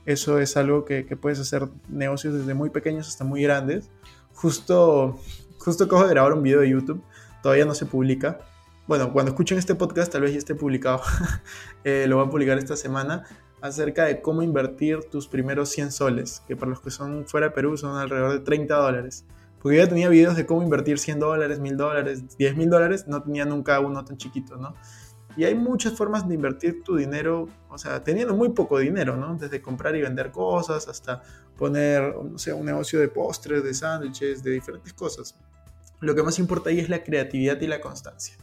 Eso 0.06 0.40
es 0.40 0.56
algo 0.58 0.86
que, 0.86 1.04
puedes 1.20 1.40
hacer 1.40 1.68
negocios 1.90 2.34
desde 2.34 2.54
muy 2.54 2.70
pequeños 2.70 3.08
hasta 3.08 3.24
muy 3.24 3.42
grandes. 3.42 3.90
Justo, 4.34 5.20
justo 5.58 5.86
acabo 5.86 6.04
de 6.04 6.10
grabar 6.10 6.34
un 6.34 6.44
video 6.44 6.62
de 6.62 6.70
YouTube, 6.70 7.02
todavía 7.42 7.66
no 7.66 7.74
se 7.74 7.86
publica. 7.86 8.40
Bueno, 8.88 9.12
cuando 9.12 9.32
escuchen 9.32 9.58
este 9.58 9.74
podcast 9.74 10.12
tal 10.12 10.22
vez 10.22 10.34
ya 10.34 10.38
esté 10.38 10.56
publicado. 10.56 11.02
Eh, 11.88 12.08
lo 12.08 12.18
voy 12.18 12.26
a 12.26 12.30
publicar 12.32 12.58
esta 12.58 12.76
semana 12.76 13.26
acerca 13.62 14.06
de 14.06 14.20
cómo 14.20 14.42
invertir 14.42 15.02
tus 15.04 15.28
primeros 15.28 15.70
100 15.70 15.92
soles, 15.92 16.42
que 16.48 16.56
para 16.56 16.72
los 16.72 16.82
que 16.82 16.90
son 16.90 17.28
fuera 17.28 17.50
de 17.50 17.54
Perú 17.54 17.78
son 17.78 17.96
alrededor 17.96 18.32
de 18.32 18.40
30 18.40 18.76
dólares. 18.76 19.24
Porque 19.62 19.78
yo 19.78 19.84
ya 19.84 19.90
tenía 19.90 20.10
videos 20.10 20.36
de 20.36 20.48
cómo 20.48 20.64
invertir 20.64 20.98
100 20.98 21.20
dólares, 21.20 21.60
1000 21.60 21.78
dólares, 21.78 22.38
10 22.38 22.56
mil 22.56 22.70
dólares, 22.70 23.08
no 23.08 23.22
tenía 23.22 23.46
nunca 23.46 23.80
uno 23.80 24.04
tan 24.04 24.18
chiquito, 24.18 24.58
¿no? 24.58 24.76
Y 25.38 25.44
hay 25.44 25.56
muchas 25.56 25.94
formas 25.94 26.28
de 26.28 26.36
invertir 26.36 26.84
tu 26.84 26.96
dinero, 26.96 27.50
o 27.70 27.78
sea, 27.78 28.04
teniendo 28.04 28.36
muy 28.36 28.50
poco 28.50 28.80
dinero, 28.80 29.18
¿no? 29.18 29.36
Desde 29.36 29.62
comprar 29.62 29.96
y 29.96 30.02
vender 30.02 30.32
cosas 30.32 30.88
hasta 30.88 31.22
poner, 31.58 32.16
no 32.16 32.38
sé, 32.38 32.54
un 32.54 32.66
negocio 32.66 33.00
de 33.00 33.10
postres, 33.10 33.64
de 33.64 33.74
sándwiches, 33.74 34.44
de 34.44 34.52
diferentes 34.52 34.94
cosas. 34.94 35.36
Lo 36.00 36.16
que 36.16 36.24
más 36.24 36.40
importa 36.40 36.70
ahí 36.70 36.80
es 36.80 36.90
la 36.90 37.04
creatividad 37.04 37.60
y 37.62 37.68
la 37.68 37.82
constancia. 37.82 38.36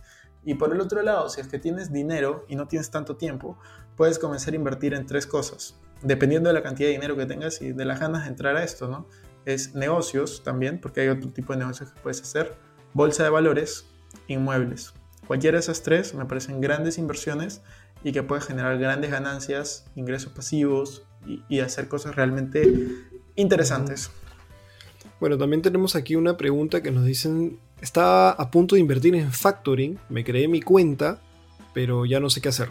Y 0.45 0.55
por 0.55 0.73
el 0.73 0.81
otro 0.81 1.03
lado, 1.03 1.29
si 1.29 1.41
es 1.41 1.49
que 1.49 1.59
tienes 1.59 1.93
dinero 1.93 2.45
y 2.49 2.57
no 2.57 2.67
tienes 2.67 2.91
tanto 2.91 3.17
tiempo, 3.17 3.57
puedes 3.97 4.19
comenzar 4.19 4.55
a 4.55 4.57
invertir 4.57 4.95
en 4.95 5.07
tres 5.07 5.27
cosas, 5.27 5.77
dependiendo 6.03 6.49
de 6.49 6.55
la 6.55 6.63
cantidad 6.63 6.89
de 6.89 6.95
dinero 6.95 7.17
que 7.17 7.27
tengas 7.27 7.63
y 7.63 7.73
de 7.73 7.85
las 7.85 8.01
ganas 8.01 8.25
de 8.25 8.31
entrar 8.31 8.57
a 8.57 8.65
esto, 8.65 8.89
¿no? 8.89 9.07
Es 9.45 9.75
negocios 9.75 10.43
también, 10.43 10.81
porque 10.81 11.03
hay 11.03 11.09
otro 11.09 11.31
tipo 11.31 11.53
de 11.53 11.61
negocios 11.61 11.93
que 11.93 12.01
puedes 12.01 12.21
hacer, 12.21 12.55
bolsa 12.93 13.23
de 13.23 13.31
valores, 13.31 13.87
inmuebles. 14.27 14.95
Cualquiera 15.27 15.57
de 15.57 15.61
esas 15.61 15.83
tres 15.83 16.15
me 16.15 16.25
parecen 16.25 16.61
grandes 16.61 16.99
inversiones 16.99 17.63
y 18.05 18.13
que 18.13 18.23
puede 18.23 18.41
generar 18.41 18.79
grandes 18.79 19.11
ganancias, 19.11 19.87
ingresos 19.95 20.33
pasivos 20.33 21.05
y, 21.49 21.61
hacer 21.61 21.89
cosas 21.89 22.17
realmente 22.17 22.73
interesantes. 23.37 24.11
Bueno, 25.21 25.39
también 25.39 25.63
tenemos 25.63 25.95
aquí 25.95 26.17
una 26.17 26.37
pregunta 26.37 26.83
que 26.83 26.91
nos 26.91 27.05
dicen 27.05 27.61
estaba 27.81 28.31
a 28.31 28.51
punto 28.51 28.75
de 28.75 28.81
invertir 28.81 29.15
en 29.15 29.33
factoring, 29.33 29.99
me 30.09 30.25
creé 30.25 30.49
mi 30.49 30.63
cuenta, 30.63 31.21
pero 31.75 32.07
ya 32.07 32.21
no 32.21 32.31
sé 32.31 32.41
qué 32.41 32.49
hacer. 32.49 32.69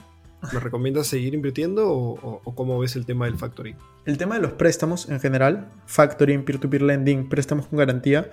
¿Me 0.53 0.59
recomiendas 0.61 1.07
seguir 1.07 1.33
invirtiendo 1.33 1.89
o, 1.91 2.41
cómo 2.55 2.79
ves 2.79 2.95
el 2.95 3.05
tema 3.05 3.25
del 3.25 3.37
factoring? 3.37 3.75
El 4.05 4.17
tema 4.17 4.35
de 4.35 4.41
los 4.41 4.53
préstamos 4.53 5.09
en 5.09 5.19
general, 5.19 5.69
factoring, 5.85 6.43
peer-to-peer 6.43 6.81
lending, 6.81 7.29
préstamos 7.29 7.67
con 7.67 7.77
garantía, 7.79 8.29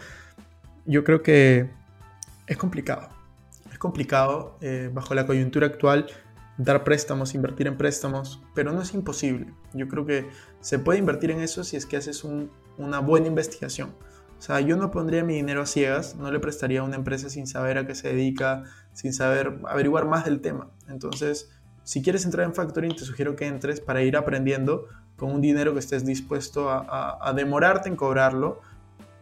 yo 0.86 1.04
creo 1.04 1.22
que 1.22 1.68
es 2.46 2.56
complicado. 2.56 3.17
Complicado 3.78 4.56
eh, 4.60 4.90
bajo 4.92 5.14
la 5.14 5.26
coyuntura 5.26 5.66
actual 5.66 6.06
dar 6.58 6.82
préstamos, 6.82 7.34
invertir 7.34 7.68
en 7.68 7.76
préstamos, 7.76 8.42
pero 8.54 8.72
no 8.72 8.82
es 8.82 8.92
imposible. 8.92 9.54
Yo 9.74 9.88
creo 9.88 10.04
que 10.04 10.28
se 10.60 10.78
puede 10.78 10.98
invertir 10.98 11.30
en 11.30 11.40
eso 11.40 11.62
si 11.62 11.76
es 11.76 11.86
que 11.86 11.96
haces 11.96 12.24
una 12.24 12.98
buena 12.98 13.28
investigación. 13.28 13.94
O 14.38 14.42
sea, 14.42 14.60
yo 14.60 14.76
no 14.76 14.90
pondría 14.90 15.24
mi 15.24 15.34
dinero 15.34 15.62
a 15.62 15.66
ciegas, 15.66 16.16
no 16.16 16.30
le 16.30 16.38
prestaría 16.38 16.80
a 16.80 16.84
una 16.84 16.96
empresa 16.96 17.28
sin 17.28 17.46
saber 17.46 17.78
a 17.78 17.86
qué 17.86 17.94
se 17.94 18.08
dedica, 18.08 18.64
sin 18.92 19.12
saber 19.12 19.60
averiguar 19.68 20.06
más 20.06 20.24
del 20.24 20.40
tema. 20.40 20.70
Entonces, 20.88 21.50
si 21.82 22.02
quieres 22.02 22.24
entrar 22.24 22.46
en 22.46 22.54
factoring, 22.54 22.94
te 22.94 23.04
sugiero 23.04 23.34
que 23.34 23.46
entres 23.46 23.80
para 23.80 24.02
ir 24.02 24.16
aprendiendo 24.16 24.86
con 25.16 25.32
un 25.32 25.40
dinero 25.40 25.72
que 25.72 25.80
estés 25.80 26.04
dispuesto 26.04 26.70
a, 26.70 27.32
demorarte 27.34 27.88
en 27.88 27.96
cobrarlo, 27.96 28.60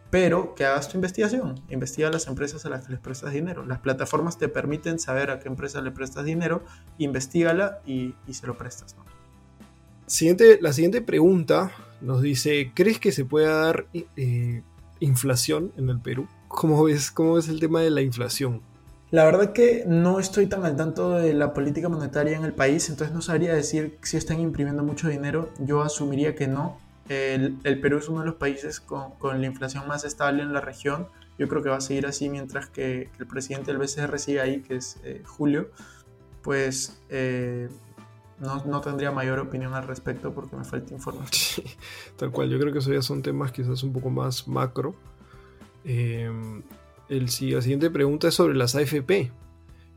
pero 0.09 0.55
que 0.55 0.65
hagas 0.65 0.89
tu 0.89 0.97
investigación. 0.97 1.59
Investiga 1.69 2.09
las 2.09 2.27
empresas 2.27 2.65
a 2.65 2.69
las 2.69 2.85
que 2.85 2.93
les 2.93 3.01
prestas 3.01 3.33
dinero. 3.33 3.65
Las 3.65 3.79
plataformas 3.79 4.37
te 4.37 4.47
permiten 4.47 4.99
saber 4.99 5.31
a 5.31 5.39
qué 5.39 5.47
empresa 5.47 5.81
le 5.81 5.91
prestas 5.91 6.25
dinero, 6.25 6.63
investigala 6.97 7.79
y, 7.85 8.13
y 8.27 8.33
se 8.33 8.47
lo 8.47 8.57
prestas. 8.57 8.95
Siguiente, 10.05 10.59
la 10.61 10.71
siguiente 10.71 11.01
pregunta 11.01 11.71
nos 11.99 12.21
dice, 12.21 12.71
¿crees 12.73 12.99
que 12.99 13.11
se 13.11 13.25
pueda 13.25 13.65
dar 13.65 13.87
eh, 14.15 14.61
inflación 14.99 15.73
en 15.77 15.89
el 15.89 15.99
Perú? 15.99 16.27
¿Cómo 16.47 16.81
ves, 16.83 17.11
¿Cómo 17.11 17.33
ves 17.33 17.49
el 17.49 17.59
tema 17.59 17.81
de 17.81 17.89
la 17.89 18.01
inflación? 18.01 18.61
La 19.09 19.25
verdad 19.25 19.53
que 19.53 19.83
no 19.87 20.19
estoy 20.19 20.47
tan 20.47 20.65
al 20.65 20.75
tanto 20.75 21.11
de 21.11 21.33
la 21.33 21.53
política 21.53 21.87
monetaria 21.87 22.37
en 22.37 22.43
el 22.43 22.53
país, 22.53 22.89
entonces 22.89 23.15
no 23.15 23.21
sabría 23.21 23.53
decir 23.53 23.97
si 24.01 24.17
están 24.17 24.39
imprimiendo 24.39 24.83
mucho 24.83 25.07
dinero. 25.07 25.49
Yo 25.59 25.81
asumiría 25.81 26.35
que 26.35 26.47
no. 26.47 26.77
El, 27.09 27.79
Perú 27.79 27.97
es 27.97 28.09
uno 28.09 28.21
de 28.21 28.27
los 28.27 28.35
países 28.35 28.79
con, 28.79 29.13
la 29.21 29.45
inflación 29.45 29.87
más 29.87 30.03
estable 30.03 30.43
en 30.43 30.53
la 30.53 30.61
región. 30.61 31.07
Yo 31.37 31.47
creo 31.47 31.61
que 31.61 31.69
va 31.69 31.77
a 31.77 31.81
seguir 31.81 32.05
así 32.05 32.29
mientras 32.29 32.67
que, 32.67 33.09
el 33.19 33.27
presidente 33.27 33.71
del 33.71 33.79
BCR 33.79 34.19
sigue 34.19 34.41
ahí, 34.41 34.61
que 34.61 34.75
es 34.75 34.97
eh, 35.03 35.21
Julio. 35.25 35.69
Pues 36.41 37.01
eh, 37.09 37.69
no, 38.39 38.63
no, 38.65 38.81
tendría 38.81 39.11
mayor 39.11 39.39
opinión 39.39 39.73
al 39.73 39.87
respecto 39.87 40.33
porque 40.33 40.55
me 40.55 40.63
falta 40.63 40.93
información. 40.93 41.65
tal 42.17 42.31
cual, 42.31 42.49
yo 42.49 42.59
creo 42.59 42.71
que 42.71 42.79
eso 42.79 42.93
ya 42.93 43.01
son 43.01 43.21
temas 43.21 43.51
quizás 43.51 43.83
un 43.83 43.93
poco 43.93 44.09
más 44.09 44.47
macro. 44.47 44.95
Eh, 45.85 46.29
el, 47.09 47.25
la 47.25 47.61
siguiente 47.61 47.89
pregunta 47.89 48.27
es 48.27 48.33
sobre 48.33 48.55
las 48.55 48.75
AFP. 48.75 49.31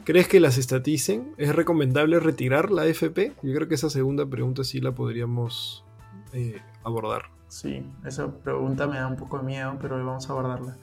¿Crees 0.04 0.28
que 0.28 0.40
las 0.40 0.56
estaticen? 0.56 1.34
¿Es 1.36 1.54
recomendable 1.54 2.18
retirar 2.20 2.70
la 2.70 2.82
AFP? 2.82 3.32
Yo 3.42 3.54
creo 3.54 3.68
que 3.68 3.74
esa 3.74 3.90
segunda 3.90 4.24
pregunta 4.24 4.64
sí 4.64 4.80
la 4.80 4.92
podríamos 4.92 5.84
eh, 6.32 6.60
abordar. 6.84 7.22
Sí, 7.48 7.84
esa 8.04 8.28
pregunta 8.28 8.86
me 8.86 8.98
da 8.98 9.06
un 9.06 9.16
poco 9.16 9.38
de 9.38 9.44
miedo, 9.44 9.76
pero 9.80 9.96
vamos 10.04 10.28
a 10.28 10.32
abordarla. 10.32 10.76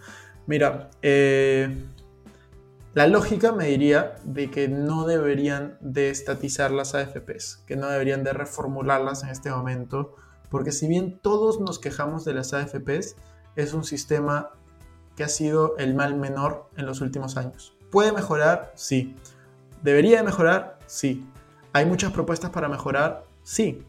Mira, 0.47 0.89
eh, 1.01 1.85
la 2.93 3.07
lógica 3.07 3.51
me 3.51 3.67
diría 3.67 4.15
de 4.23 4.49
que 4.49 4.67
no 4.67 5.05
deberían 5.05 5.77
de 5.81 6.09
estatizar 6.09 6.71
las 6.71 6.95
AFPs, 6.95 7.63
que 7.67 7.75
no 7.75 7.87
deberían 7.87 8.23
de 8.23 8.33
reformularlas 8.33 9.23
en 9.23 9.29
este 9.29 9.51
momento, 9.51 10.15
porque 10.49 10.71
si 10.71 10.87
bien 10.87 11.19
todos 11.19 11.59
nos 11.59 11.79
quejamos 11.79 12.25
de 12.25 12.33
las 12.33 12.53
AFPs, 12.53 13.15
es 13.55 13.73
un 13.73 13.83
sistema 13.83 14.49
que 15.15 15.23
ha 15.23 15.29
sido 15.29 15.77
el 15.77 15.95
mal 15.95 16.15
menor 16.15 16.69
en 16.75 16.85
los 16.85 17.01
últimos 17.01 17.37
años. 17.37 17.77
¿Puede 17.91 18.11
mejorar? 18.11 18.71
Sí. 18.75 19.15
¿Debería 19.83 20.17
de 20.17 20.23
mejorar? 20.23 20.79
Sí. 20.85 21.25
¿Hay 21.73 21.85
muchas 21.85 22.11
propuestas 22.11 22.49
para 22.51 22.67
mejorar? 22.67 23.25
Sí. 23.43 23.85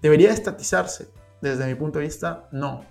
¿Debería 0.00 0.32
estatizarse? 0.32 1.08
Desde 1.42 1.66
mi 1.66 1.74
punto 1.74 1.98
de 1.98 2.06
vista, 2.06 2.48
no. 2.52 2.84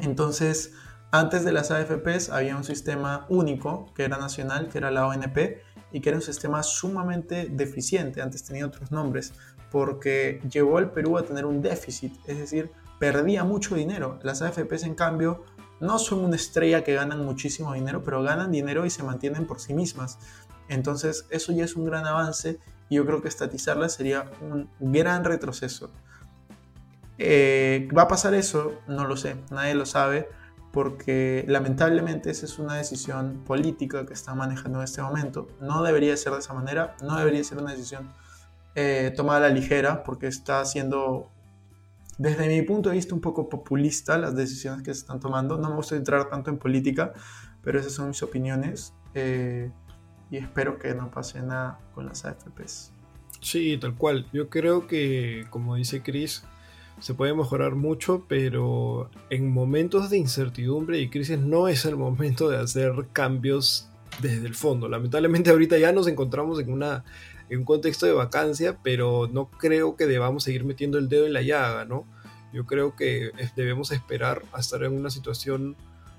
Entonces, 0.00 0.72
antes 1.12 1.44
de 1.44 1.52
las 1.52 1.70
AFPs 1.70 2.30
había 2.30 2.56
un 2.56 2.64
sistema 2.64 3.26
único 3.28 3.92
que 3.94 4.04
era 4.04 4.16
nacional, 4.16 4.68
que 4.68 4.78
era 4.78 4.90
la 4.90 5.06
ONP, 5.06 5.62
y 5.92 6.00
que 6.00 6.08
era 6.08 6.18
un 6.18 6.22
sistema 6.22 6.62
sumamente 6.64 7.46
deficiente, 7.48 8.20
antes 8.20 8.42
tenía 8.42 8.66
otros 8.66 8.90
nombres, 8.90 9.34
porque 9.70 10.40
llevó 10.50 10.78
al 10.78 10.90
Perú 10.90 11.18
a 11.18 11.24
tener 11.24 11.44
un 11.46 11.62
déficit, 11.62 12.12
es 12.26 12.38
decir, 12.38 12.72
perdía 12.98 13.44
mucho 13.44 13.74
dinero. 13.76 14.18
Las 14.22 14.42
AFPs, 14.42 14.84
en 14.84 14.94
cambio, 14.94 15.44
no 15.78 15.98
son 15.98 16.24
una 16.24 16.36
estrella 16.36 16.82
que 16.82 16.94
ganan 16.94 17.24
muchísimo 17.24 17.74
dinero, 17.74 18.02
pero 18.02 18.22
ganan 18.22 18.50
dinero 18.50 18.86
y 18.86 18.90
se 18.90 19.02
mantienen 19.02 19.46
por 19.46 19.60
sí 19.60 19.74
mismas. 19.74 20.18
Entonces 20.68 21.26
eso 21.28 21.52
ya 21.52 21.64
es 21.64 21.76
un 21.76 21.84
gran 21.84 22.06
avance 22.06 22.58
y 22.88 22.96
yo 22.96 23.04
creo 23.04 23.20
que 23.20 23.28
estatizarla 23.28 23.90
sería 23.90 24.24
un 24.40 24.68
gran 24.80 25.22
retroceso. 25.22 25.90
Eh, 27.18 27.88
¿Va 27.96 28.02
a 28.02 28.08
pasar 28.08 28.34
eso? 28.34 28.80
No 28.88 29.06
lo 29.06 29.16
sé, 29.16 29.36
nadie 29.50 29.74
lo 29.74 29.86
sabe, 29.86 30.28
porque 30.72 31.44
lamentablemente 31.46 32.30
esa 32.30 32.46
es 32.46 32.58
una 32.58 32.74
decisión 32.74 33.44
política 33.46 34.06
que 34.06 34.12
están 34.12 34.38
manejando 34.38 34.78
en 34.78 34.84
este 34.84 35.02
momento. 35.02 35.46
No 35.60 35.82
debería 35.82 36.16
ser 36.16 36.32
de 36.32 36.40
esa 36.40 36.54
manera, 36.54 36.96
no 37.02 37.16
debería 37.16 37.44
ser 37.44 37.58
una 37.58 37.72
decisión 37.72 38.12
eh, 38.74 39.12
tomada 39.16 39.46
a 39.46 39.48
la 39.48 39.54
ligera, 39.54 40.02
porque 40.02 40.26
está 40.26 40.64
siendo 40.64 41.30
desde 42.18 42.46
mi 42.48 42.62
punto 42.62 42.90
de 42.90 42.96
vista 42.96 43.14
un 43.14 43.20
poco 43.20 43.48
populista 43.48 44.18
las 44.18 44.34
decisiones 44.34 44.82
que 44.82 44.92
se 44.94 45.00
están 45.00 45.20
tomando. 45.20 45.58
No 45.58 45.70
me 45.70 45.76
gusta 45.76 45.96
entrar 45.96 46.28
tanto 46.28 46.50
en 46.50 46.58
política, 46.58 47.12
pero 47.62 47.78
esas 47.78 47.92
son 47.92 48.08
mis 48.08 48.22
opiniones 48.22 48.94
eh, 49.14 49.70
y 50.30 50.36
espero 50.36 50.78
que 50.78 50.94
no 50.94 51.10
pase 51.10 51.40
nada 51.42 51.78
con 51.94 52.06
las 52.06 52.24
AFPs. 52.24 52.92
Sí, 53.40 53.78
tal 53.80 53.94
cual. 53.94 54.26
Yo 54.32 54.48
creo 54.48 54.86
que, 54.86 55.46
como 55.50 55.76
dice 55.76 56.02
Chris, 56.02 56.44
se 57.00 57.14
puede 57.14 57.34
mejorar 57.34 57.74
mucho, 57.74 58.24
pero 58.28 59.10
en 59.30 59.52
momentos 59.52 60.10
de 60.10 60.18
incertidumbre 60.18 61.00
y 61.00 61.08
crisis 61.08 61.38
no 61.38 61.68
es 61.68 61.84
el 61.84 61.96
momento 61.96 62.48
de 62.48 62.58
hacer 62.58 62.92
cambios 63.12 63.88
desde 64.20 64.46
el 64.46 64.54
fondo. 64.54 64.88
Lamentablemente 64.88 65.50
ahorita 65.50 65.78
ya 65.78 65.92
nos 65.92 66.06
encontramos 66.06 66.60
en 66.60 66.72
una 66.72 67.04
en 67.50 67.58
un 67.58 67.64
contexto 67.64 68.06
de 68.06 68.12
vacancia, 68.12 68.78
pero 68.82 69.28
no 69.30 69.50
creo 69.50 69.96
que 69.96 70.06
debamos 70.06 70.44
seguir 70.44 70.64
metiendo 70.64 70.98
el 70.98 71.08
dedo 71.08 71.26
en 71.26 71.34
la 71.34 71.42
llaga, 71.42 71.84
¿no? 71.84 72.06
Yo 72.52 72.64
creo 72.64 72.96
que 72.96 73.32
debemos 73.56 73.90
esperar 73.90 74.42
a 74.52 74.60
estar 74.60 74.82
en 74.82 74.92
una 74.92 75.10
situación 75.10 75.76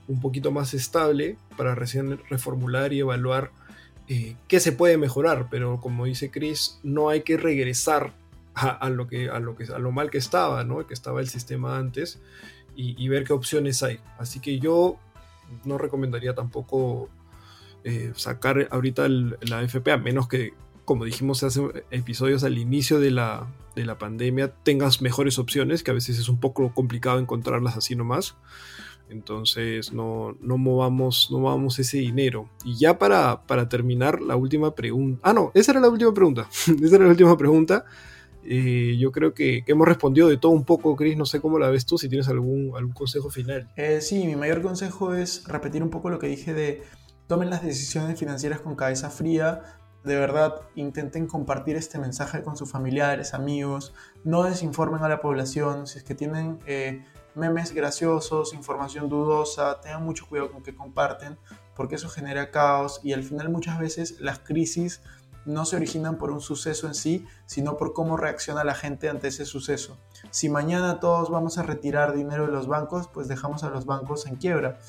un 0.07 0.21
poquito 0.21 0.51
más 0.51 0.73
estable 0.73 1.37
para 1.57 1.73
recién 1.73 2.19
reformular 2.29 2.93
y 2.93 2.99
evaluar 2.99 3.51
eh, 4.07 4.35
qué 4.47 4.59
se 4.59 4.71
puede 4.71 4.97
mejorar, 4.97 5.47
pero 5.49 5.79
como 5.81 6.05
dice 6.05 6.29
Chris, 6.29 6.79
no 6.83 7.09
hay 7.09 7.21
que 7.21 7.37
regresar 7.37 8.13
a, 8.55 8.89
lo, 8.89 9.07
que, 9.07 9.29
a, 9.29 9.39
lo, 9.39 9.55
que, 9.55 9.65
a 9.65 9.79
lo 9.79 9.91
mal 9.91 10.09
que 10.09 10.17
estaba, 10.17 10.63
¿no? 10.63 10.85
que 10.87 10.93
estaba 10.93 11.19
el 11.19 11.27
sistema 11.27 11.77
antes, 11.77 12.21
y, 12.77 13.07
ver 13.07 13.23
qué 13.23 13.31
opciones 13.31 13.83
hay. 13.83 13.99
Así 14.17 14.41
que 14.41 14.59
yo 14.59 14.97
no 15.63 15.77
recomendaría 15.77 16.35
tampoco 16.35 17.09
eh, 17.85 18.11
sacar 18.15 18.67
ahorita 18.69 19.07
la 19.07 19.61
FP, 19.61 19.91
a 19.91 19.97
menos 19.97 20.27
que 20.27 20.53
como 20.85 21.03
dijimos 21.03 21.43
hace 21.43 21.61
episodios 21.89 22.43
al 22.43 22.57
inicio 22.57 22.99
de 22.99 23.11
la, 23.11 23.47
pandemia, 23.97 24.53
tengas 24.63 25.01
mejores 25.01 25.39
opciones, 25.39 25.83
que 25.83 25.91
a 25.91 25.95
veces 25.95 26.17
es 26.19 26.29
un 26.29 26.39
poco 26.39 26.73
complicado 26.73 27.19
encontrarlas 27.19 27.75
así 27.75 27.95
nomás. 27.95 28.35
Entonces 29.09 29.93
no, 29.93 30.35
no, 30.41 30.57
movamos, 30.57 31.29
no 31.31 31.39
movamos 31.39 31.77
ese 31.79 31.97
dinero. 31.97 32.49
Y 32.63 32.77
ya 32.77 32.97
para, 32.97 33.41
para 33.45 33.67
terminar, 33.67 34.21
la 34.21 34.35
última 34.35 34.75
pregunta. 34.75 35.19
Ah, 35.23 35.33
no, 35.33 35.51
esa 35.53 35.71
era 35.71 35.81
la 35.81 35.89
última 35.89 36.13
pregunta. 36.13 36.47
esa 36.81 36.95
era 36.95 37.05
la 37.05 37.11
última 37.11 37.37
pregunta. 37.37 37.85
Eh, 38.45 38.95
yo 38.97 39.11
creo 39.11 39.33
que, 39.33 39.63
hemos 39.67 39.87
respondido 39.87 40.27
de 40.27 40.37
todo 40.37 40.51
un 40.51 40.63
poco, 40.63 40.95
Chris. 40.95 41.17
No 41.17 41.25
sé 41.25 41.41
cómo 41.41 41.59
la 41.59 41.69
ves 41.69 41.85
tú, 41.85 41.97
si 41.97 42.07
tienes 42.09 42.27
algún, 42.27 42.73
algún 42.75 42.93
consejo 42.93 43.29
final. 43.29 43.71
Eh, 43.75 44.01
sí, 44.01 44.25
mi 44.25 44.35
mayor 44.35 44.61
consejo 44.61 45.13
es 45.13 45.43
repetir 45.47 45.83
un 45.83 45.89
poco 45.89 46.09
lo 46.09 46.19
que 46.19 46.27
dije 46.27 46.53
de 46.53 46.83
tomen 47.27 47.49
las 47.49 47.63
decisiones 47.63 48.19
financieras 48.19 48.59
con 48.59 48.75
cabeza 48.75 49.09
fría, 49.09 49.63
de 50.03 50.15
verdad 50.15 50.61
intenten 50.75 51.25
compartir 51.25 51.75
este 51.75 51.97
mensaje 51.97 52.43
con 52.43 52.55
sus 52.55 52.69
familiares, 52.69 53.33
amigos, 53.33 53.93
no 54.23 54.43
desinformen 54.43 55.01
a 55.03 55.09
la 55.09 55.19
población, 55.19 55.87
si 55.87 55.97
es 55.97 56.03
que 56.03 56.13
tienen 56.13 56.59
eh, 56.67 57.03
memes 57.33 57.73
graciosos, 57.73 58.53
información 58.53 59.09
dudosa, 59.09 59.81
tengan 59.81 60.03
mucho 60.03 60.27
cuidado 60.27 60.51
con 60.51 60.61
que 60.61 60.75
comparten, 60.75 61.37
porque 61.75 61.95
eso 61.95 62.07
genera 62.07 62.51
caos 62.51 63.01
y 63.03 63.13
al 63.13 63.23
final 63.23 63.49
muchas 63.49 63.79
veces 63.79 64.19
las 64.21 64.39
crisis 64.39 65.01
no 65.45 65.65
se 65.65 65.75
originan 65.75 66.17
por 66.17 66.31
un 66.31 66.41
suceso 66.41 66.87
en 66.87 66.95
sí, 66.95 67.25
sino 67.45 67.77
por 67.77 67.93
cómo 67.93 68.17
reacciona 68.17 68.63
la 68.63 68.75
gente 68.75 69.09
ante 69.09 69.27
ese 69.27 69.45
suceso. 69.45 69.97
Si 70.31 70.49
mañana 70.49 70.99
todos 70.99 71.29
vamos 71.29 71.57
a 71.57 71.63
retirar 71.63 72.13
dinero 72.13 72.45
de 72.47 72.51
los 72.51 72.67
bancos, 72.67 73.07
pues 73.07 73.27
dejamos 73.27 73.63
a 73.63 73.69
los 73.69 73.85
bancos 73.85 74.25
en 74.25 74.35
quiebra 74.35 74.79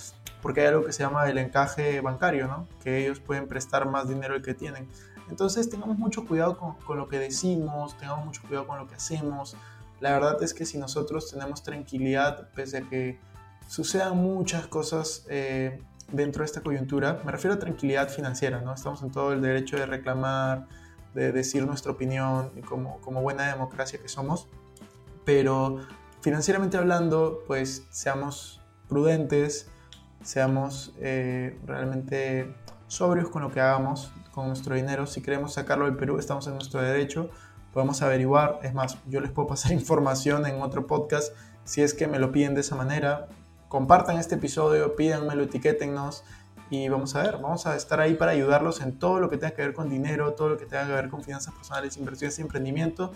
porque 0.47 0.61
hay 0.61 0.69
algo 0.69 0.85
que 0.85 0.93
se 0.93 1.03
llama 1.03 1.29
el 1.29 1.39
encaje 1.39 2.01
bancario, 2.01 2.47
¿no? 2.47 2.69
Que 2.81 3.05
ellos 3.05 3.19
pueden 3.19 3.49
prestar 3.49 3.89
más 3.89 4.09
dinero 4.09 4.35
del 4.35 4.43
que 4.43 4.55
tienen. 4.55 4.89
Entonces 5.29 5.69
tengamos 5.69 5.99
mucho 5.99 6.25
cuidado 6.25 6.57
con, 6.57 6.97
lo 6.97 7.09
que 7.09 7.19
decimos, 7.19 7.97
tengamos 7.99 8.27
mucho 8.27 8.43
cuidado 8.43 8.67
con 8.67 8.79
lo 8.79 8.87
que 8.87 8.95
hacemos. 8.95 9.57
La 9.99 10.13
verdad 10.13 10.41
es 10.45 10.55
que 10.55 10.65
si 10.65 10.79
nosotros 10.79 11.33
tenemos 11.33 11.65
tranquilidad, 11.65 12.49
pese 12.55 12.79
a 12.79 12.83
que 12.83 13.19
sucedan 13.67 14.19
muchas 14.19 14.69
cosas 14.69 15.25
eh, 15.29 15.83
dentro 16.13 16.43
de 16.43 16.47
esta 16.47 16.61
coyuntura, 16.61 17.21
me 17.25 17.33
refiero 17.33 17.55
a 17.55 17.59
tranquilidad 17.59 18.09
financiera, 18.09 18.61
¿no? 18.61 18.75
Estamos 18.75 19.03
en 19.03 19.11
todo 19.11 19.33
el 19.33 19.43
derecho 19.43 19.77
de 19.77 19.87
reclamar, 19.87 20.67
de 21.15 21.33
decir 21.33 21.67
nuestra 21.67 21.93
opinión 21.93 22.51
como, 22.69 23.01
como 23.01 23.23
buena 23.23 23.47
democracia 23.47 23.99
que 24.01 24.09
somos, 24.09 24.49
pero 25.25 25.81
financieramente 26.21 26.77
hablando, 26.77 27.43
pues 27.47 27.87
seamos 27.91 28.61
prudentes, 28.89 29.69
seamos 30.23 30.95
eh, 31.01 31.59
realmente 31.67 32.55
sobrios 32.87 33.29
con 33.29 33.43
lo 33.43 33.51
que 33.51 33.61
hagamos 33.61 34.13
con 34.33 34.49
nuestro 34.49 34.75
dinero. 34.75 35.07
Si 35.07 35.23
queremos 35.23 35.55
sacarlo 35.55 35.87
del 35.87 35.97
Perú, 35.97 36.19
estamos 36.19 36.47
en 36.47 36.55
nuestro 36.55 36.81
derecho, 36.81 37.31
podemos 37.73 38.03
averiguar. 38.03 38.61
Es 38.63 38.75
más, 38.75 38.99
yo 39.07 39.21
les 39.21 39.31
puedo 39.31 39.49
pasar 39.49 39.73
información 39.81 40.47
en 40.47 40.61
otro 40.63 40.87
podcast 40.87 41.33
si 41.65 41.83
es 41.83 41.95
que 41.95 42.07
me 42.07 42.19
lo 42.19 42.33
piden 42.33 42.55
de 42.55 42.61
esa 42.61 42.77
manera. 42.77 43.29
Compartan 43.69 44.19
este 44.19 44.37
episodio, 44.37 44.95
pídanmelo, 44.97 45.45
etiquétennos 45.45 46.25
y 46.71 46.89
vamos 46.89 47.15
a 47.15 47.23
ver, 47.23 47.39
vamos 47.41 47.67
a 47.67 47.77
estar 47.77 48.01
ahí 48.01 48.15
para 48.15 48.33
ayudarlos 48.33 48.81
en 48.81 48.99
todo 48.99 49.21
lo 49.21 49.31
que 49.31 49.37
tenga 49.39 49.55
que 49.55 49.63
ver 49.63 49.73
con 49.73 49.89
dinero, 49.89 50.33
todo 50.35 50.49
lo 50.51 50.57
que 50.57 50.67
tenga 50.67 50.87
que 50.87 50.93
ver 50.93 51.09
con 51.09 51.23
finanzas 51.23 51.55
personales, 51.55 51.97
inversiones 51.97 52.39
y 52.39 52.43
emprendimiento. 52.43 53.13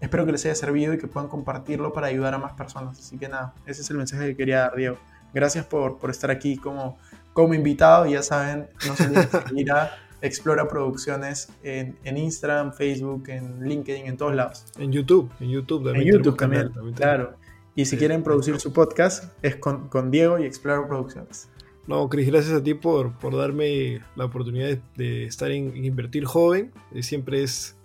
Espero 0.00 0.26
que 0.26 0.32
les 0.32 0.44
haya 0.44 0.54
servido 0.54 0.94
y 0.94 0.98
que 0.98 1.06
puedan 1.06 1.28
compartirlo 1.28 1.92
para 1.92 2.08
ayudar 2.08 2.34
a 2.34 2.38
más 2.38 2.52
personas. 2.52 2.98
Así 2.98 3.18
que 3.18 3.28
nada, 3.28 3.54
ese 3.66 3.82
es 3.82 3.90
el 3.90 3.96
mensaje 3.96 4.26
que 4.28 4.36
quería 4.36 4.60
dar, 4.60 4.76
Diego. 4.76 4.98
Gracias 5.32 5.64
por, 5.64 5.98
por 5.98 6.10
estar 6.10 6.30
aquí 6.30 6.56
como, 6.56 6.98
como 7.32 7.54
invitado. 7.54 8.06
Ya 8.06 8.22
saben, 8.22 8.68
no 8.86 8.96
se 8.96 9.04
olviden 9.04 9.28
de 9.30 9.48
seguir 9.48 9.72
a 9.72 9.92
Explora 10.20 10.68
Producciones 10.68 11.48
en, 11.62 11.98
en, 12.04 12.16
Instagram, 12.16 12.72
Facebook, 12.72 13.28
en 13.28 13.68
LinkedIn, 13.68 14.06
en 14.06 14.16
todos 14.16 14.34
lados. 14.34 14.64
En 14.78 14.92
YouTube, 14.92 15.30
en 15.40 15.50
YouTube 15.50 15.84
también. 15.84 16.08
En 16.08 16.14
YouTube 16.14 16.36
también, 16.36 16.72
claro. 16.94 17.34
Y 17.74 17.86
si 17.86 17.96
quieren 17.96 18.22
producir 18.22 18.60
su 18.60 18.72
podcast, 18.72 19.32
es 19.42 19.56
con, 19.56 19.88
con 19.88 20.10
Diego 20.10 20.38
y 20.38 20.44
Explora 20.44 20.86
Producciones. 20.86 21.48
No, 21.86 22.08
Cris, 22.08 22.28
gracias 22.28 22.54
a 22.54 22.62
ti 22.62 22.74
por, 22.74 23.12
por 23.18 23.36
darme 23.36 24.02
la 24.14 24.26
oportunidad 24.26 24.78
de, 24.96 25.24
estar 25.24 25.50
en, 25.50 25.84
Invertir 25.84 26.24
Joven. 26.24 26.72
Eh, 26.94 27.02
siempre 27.02 27.42
es, 27.42 27.76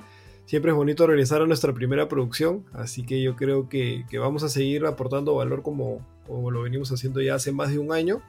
siempre 0.45 0.71
es 0.71 0.77
bonito 0.77 1.07
regresar 1.07 1.41
a 1.41 1.47
nuestra 1.47 1.73
primera 1.73 2.07
producción, 2.07 2.65
así 2.73 3.03
que 3.03 3.21
yo 3.21 3.35
creo 3.35 3.69
que, 3.69 4.05
que 4.09 4.19
vamos 4.19 4.43
a 4.43 4.49
seguir 4.49 4.85
aportando 4.85 5.35
valor 5.35 5.63
como, 5.63 6.05
como 6.27 6.51
lo 6.51 6.61
venimos 6.61 6.91
haciendo 6.91 7.21
ya 7.21 7.35
hace 7.35 7.51
más 7.51 7.71
de 7.71 7.79
un 7.79 7.91
año 7.91 8.21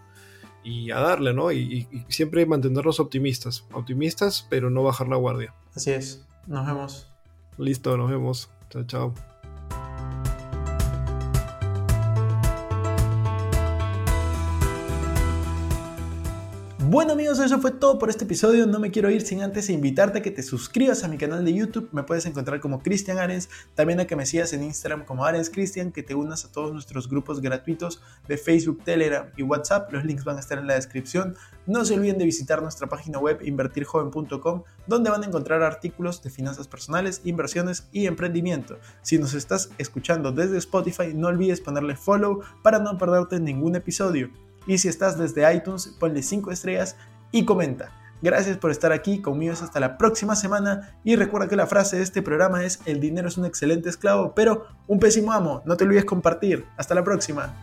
y 0.64 0.90
a 0.90 1.00
darle, 1.00 1.34
¿no? 1.34 1.52
Y, 1.52 1.86
y, 1.90 2.04
siempre 2.08 2.46
mantenernos 2.46 2.98
optimistas, 2.98 3.66
optimistas, 3.72 4.46
pero 4.48 4.70
no 4.70 4.82
bajar 4.82 5.08
la 5.08 5.16
guardia. 5.16 5.54
Así 5.74 5.90
es, 5.90 6.24
nos 6.46 6.66
vemos. 6.66 7.10
Listo, 7.58 7.96
nos 7.96 8.10
vemos. 8.10 8.50
Chao, 8.70 8.84
chao. 8.84 9.27
Bueno 16.98 17.12
amigos, 17.12 17.38
eso 17.38 17.60
fue 17.60 17.70
todo 17.70 17.96
por 17.96 18.10
este 18.10 18.24
episodio. 18.24 18.66
No 18.66 18.80
me 18.80 18.90
quiero 18.90 19.08
ir 19.08 19.22
sin 19.22 19.40
antes 19.40 19.70
invitarte 19.70 20.18
a 20.18 20.20
que 20.20 20.32
te 20.32 20.42
suscribas 20.42 21.04
a 21.04 21.08
mi 21.08 21.16
canal 21.16 21.44
de 21.44 21.54
YouTube. 21.54 21.88
Me 21.92 22.02
puedes 22.02 22.26
encontrar 22.26 22.58
como 22.58 22.82
Cristian 22.82 23.18
Arens. 23.18 23.48
También 23.76 24.00
a 24.00 24.06
que 24.08 24.16
me 24.16 24.26
sigas 24.26 24.52
en 24.52 24.64
Instagram 24.64 25.04
como 25.04 25.24
Arens 25.24 25.48
Cristian. 25.48 25.92
Que 25.92 26.02
te 26.02 26.16
unas 26.16 26.44
a 26.44 26.50
todos 26.50 26.72
nuestros 26.72 27.08
grupos 27.08 27.40
gratuitos 27.40 28.02
de 28.26 28.36
Facebook, 28.36 28.82
Telegram 28.82 29.30
y 29.36 29.44
WhatsApp. 29.44 29.92
Los 29.92 30.04
links 30.04 30.24
van 30.24 30.38
a 30.38 30.40
estar 30.40 30.58
en 30.58 30.66
la 30.66 30.74
descripción. 30.74 31.36
No 31.66 31.84
se 31.84 31.94
olviden 31.94 32.18
de 32.18 32.24
visitar 32.24 32.62
nuestra 32.62 32.88
página 32.88 33.20
web 33.20 33.38
invertirjoven.com 33.44 34.64
donde 34.88 35.10
van 35.10 35.22
a 35.22 35.26
encontrar 35.26 35.62
artículos 35.62 36.20
de 36.24 36.30
finanzas 36.30 36.66
personales, 36.66 37.20
inversiones 37.22 37.86
y 37.92 38.08
emprendimiento. 38.08 38.76
Si 39.02 39.18
nos 39.18 39.34
estás 39.34 39.70
escuchando 39.78 40.32
desde 40.32 40.58
Spotify, 40.58 41.14
no 41.14 41.28
olvides 41.28 41.60
ponerle 41.60 41.94
follow 41.94 42.40
para 42.64 42.80
no 42.80 42.98
perderte 42.98 43.38
ningún 43.38 43.76
episodio. 43.76 44.47
Y 44.68 44.78
si 44.78 44.86
estás 44.86 45.18
desde 45.18 45.52
iTunes, 45.52 45.88
ponle 45.98 46.22
5 46.22 46.52
estrellas 46.52 46.94
y 47.32 47.44
comenta. 47.44 47.90
Gracias 48.20 48.58
por 48.58 48.70
estar 48.70 48.92
aquí 48.92 49.22
conmigo 49.22 49.54
hasta 49.54 49.80
la 49.80 49.96
próxima 49.96 50.36
semana 50.36 50.98
y 51.04 51.16
recuerda 51.16 51.48
que 51.48 51.56
la 51.56 51.66
frase 51.66 51.96
de 51.96 52.02
este 52.02 52.20
programa 52.20 52.64
es 52.64 52.80
el 52.84 53.00
dinero 53.00 53.28
es 53.28 53.38
un 53.38 53.46
excelente 53.46 53.88
esclavo, 53.88 54.34
pero 54.34 54.66
un 54.86 54.98
pésimo 54.98 55.32
amo. 55.32 55.62
No 55.64 55.76
te 55.76 55.84
olvides 55.84 56.04
compartir. 56.04 56.66
Hasta 56.76 56.94
la 56.94 57.02
próxima. 57.02 57.54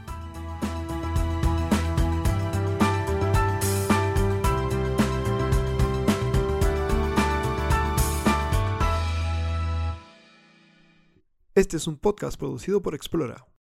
Este 11.54 11.78
es 11.78 11.86
un 11.88 11.98
podcast 11.98 12.38
producido 12.38 12.82
por 12.82 12.96
Explora. 12.96 13.46